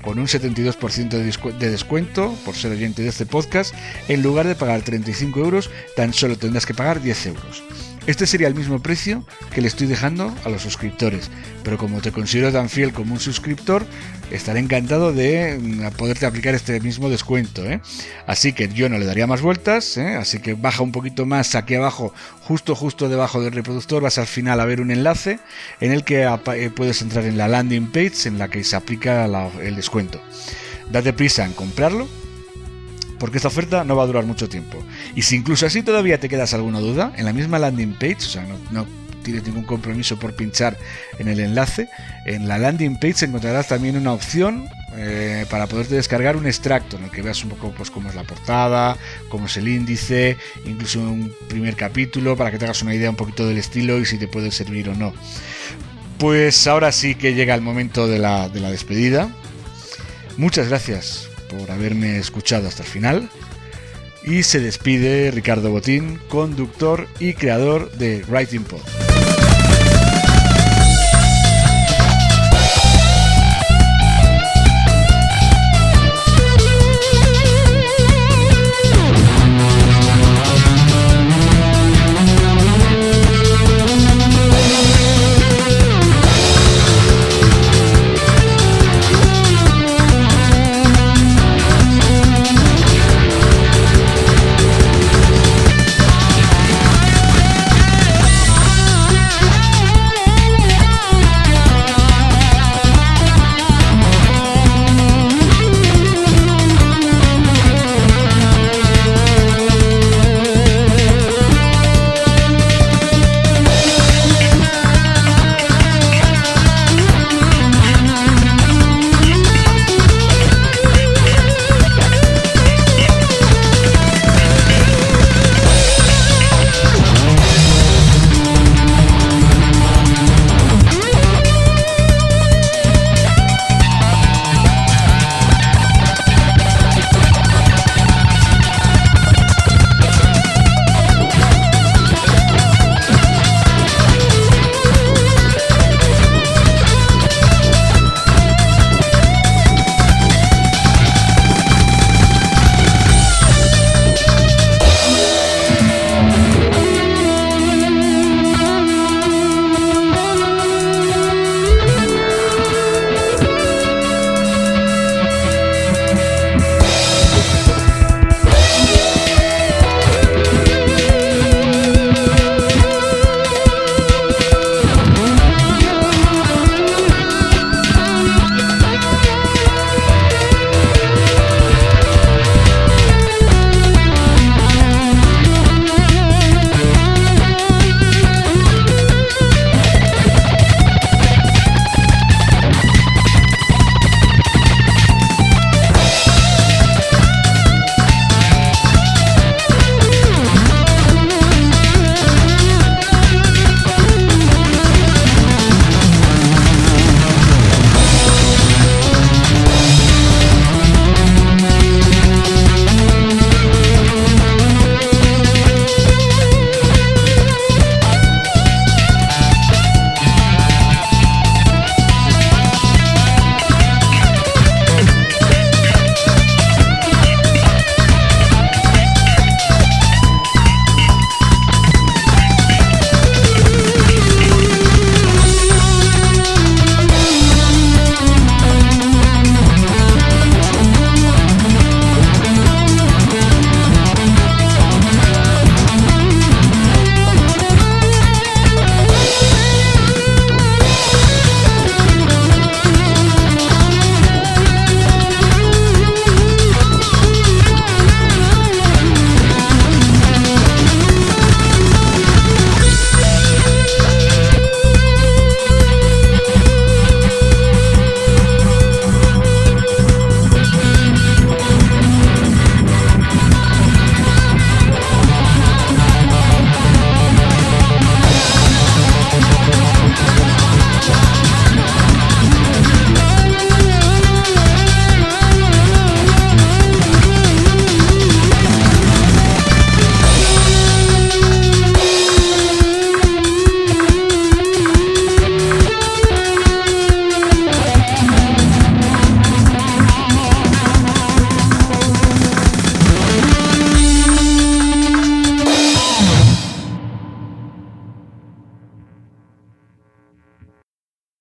con 0.03 0.19
un 0.19 0.27
72% 0.27 1.09
de, 1.57 1.69
descuento 1.71 2.35
por 2.43 2.53
ser 2.53 2.73
oyente 2.73 3.01
de 3.01 3.07
este 3.07 3.25
podcast. 3.25 3.73
En 4.09 4.21
lugar 4.21 4.45
de 4.45 4.55
pagar 4.55 4.81
35 4.81 5.39
euros, 5.39 5.69
tan 5.95 6.13
solo 6.13 6.37
tendrás 6.37 6.65
que 6.65 6.73
pagar 6.73 7.01
10 7.01 7.27
euros. 7.27 7.63
Este 8.07 8.25
sería 8.25 8.47
el 8.47 8.55
mismo 8.55 8.79
precio 8.79 9.25
que 9.53 9.61
le 9.61 9.67
estoy 9.67 9.85
dejando 9.85 10.33
a 10.45 10.49
los 10.49 10.61
suscriptores, 10.61 11.29
pero 11.61 11.77
como 11.77 11.99
te 11.99 12.13
considero 12.13 12.53
tan 12.53 12.69
fiel 12.69 12.93
como 12.93 13.13
un 13.13 13.19
suscriptor, 13.19 13.85
estaré 14.31 14.61
encantado 14.61 15.11
de 15.11 15.59
mm, 15.61 15.97
poderte 15.97 16.25
aplicar 16.25 16.55
este 16.55 16.79
mismo 16.79 17.09
descuento. 17.09 17.65
¿eh? 17.65 17.81
Así 18.25 18.53
que 18.53 18.69
yo 18.69 18.87
no 18.87 18.97
le 18.97 19.05
daría 19.05 19.27
más 19.27 19.41
vueltas, 19.41 19.97
¿eh? 19.97 20.15
así 20.15 20.39
que 20.39 20.53
baja 20.53 20.83
un 20.83 20.93
poquito 20.93 21.25
más 21.25 21.53
aquí 21.55 21.75
abajo, 21.75 22.13
justo 22.43 22.75
justo 22.75 23.09
debajo 23.09 23.41
del 23.41 23.51
reproductor, 23.51 24.01
vas 24.01 24.17
al 24.17 24.27
final 24.27 24.61
a 24.61 24.65
ver 24.65 24.79
un 24.79 24.91
enlace 24.91 25.39
en 25.81 25.91
el 25.91 26.05
que 26.05 26.23
eh, 26.23 26.69
puedes 26.73 27.01
entrar 27.01 27.25
en 27.25 27.37
la 27.37 27.49
landing 27.49 27.87
page 27.91 28.25
en 28.29 28.39
la 28.39 28.47
que 28.47 28.63
se 28.63 28.77
aplica 28.77 29.25
el 29.61 29.75
descuento. 29.75 30.21
Date 30.89 31.11
prisa 31.11 31.43
en 31.43 31.51
comprarlo 31.51 32.07
porque 33.19 33.37
esta 33.37 33.47
oferta 33.47 33.83
no 33.83 33.95
va 33.95 34.03
a 34.03 34.07
durar 34.07 34.25
mucho 34.25 34.49
tiempo. 34.49 34.83
Y 35.15 35.23
si 35.23 35.35
incluso 35.35 35.65
así 35.65 35.83
todavía 35.83 36.19
te 36.19 36.29
quedas 36.29 36.53
alguna 36.53 36.79
duda, 36.79 37.13
en 37.15 37.25
la 37.25 37.33
misma 37.33 37.59
landing 37.59 37.93
page, 37.93 38.17
o 38.17 38.29
sea, 38.29 38.45
no, 38.71 38.85
tienes 39.23 39.43
ningún 39.43 39.63
compromiso 39.63 40.17
por 40.17 40.33
pinchar 40.35 40.77
en 41.19 41.27
el 41.27 41.39
enlace, 41.39 41.89
en 42.25 42.47
la 42.47 42.57
landing 42.57 42.97
page 42.97 43.25
encontrarás 43.25 43.67
también 43.67 43.97
una 43.97 44.13
opción 44.13 44.69
eh, 44.95 45.45
para 45.49 45.67
poderte 45.67 45.95
descargar 45.95 46.37
un 46.37 46.47
extracto 46.47 46.97
en 46.97 47.03
el 47.03 47.11
que 47.11 47.21
veas 47.21 47.43
un 47.43 47.49
poco 47.49 47.71
pues 47.71 47.91
cómo 47.91 48.07
es 48.07 48.15
la 48.15 48.23
portada, 48.23 48.95
cómo 49.27 49.47
es 49.47 49.57
el 49.57 49.67
índice, 49.67 50.37
incluso 50.65 51.01
un 51.01 51.33
primer 51.49 51.75
capítulo 51.75 52.37
para 52.37 52.51
que 52.51 52.57
te 52.57 52.65
hagas 52.65 52.81
una 52.83 52.95
idea 52.95 53.09
un 53.09 53.17
poquito 53.17 53.45
del 53.45 53.57
estilo 53.57 53.99
y 53.99 54.05
si 54.05 54.17
te 54.17 54.29
puede 54.29 54.49
servir 54.49 54.87
o 54.89 54.95
no. 54.95 55.13
Pues 56.19 56.65
ahora 56.65 56.93
sí 56.93 57.15
que 57.15 57.33
llega 57.33 57.53
el 57.53 57.61
momento 57.61 58.07
de 58.07 58.19
la, 58.19 58.47
de 58.47 58.59
la 58.61 58.71
despedida. 58.71 59.29
Muchas 60.37 60.69
gracias 60.69 61.26
por 61.49 61.71
haberme 61.71 62.17
escuchado 62.17 62.67
hasta 62.67 62.83
el 62.83 62.89
final. 62.89 63.29
Y 64.23 64.43
se 64.43 64.59
despide 64.59 65.31
Ricardo 65.31 65.71
Botín, 65.71 66.19
conductor 66.27 67.07
y 67.19 67.33
creador 67.33 67.91
de 67.93 68.23
Writing 68.27 68.63
Pod. 68.63 69.06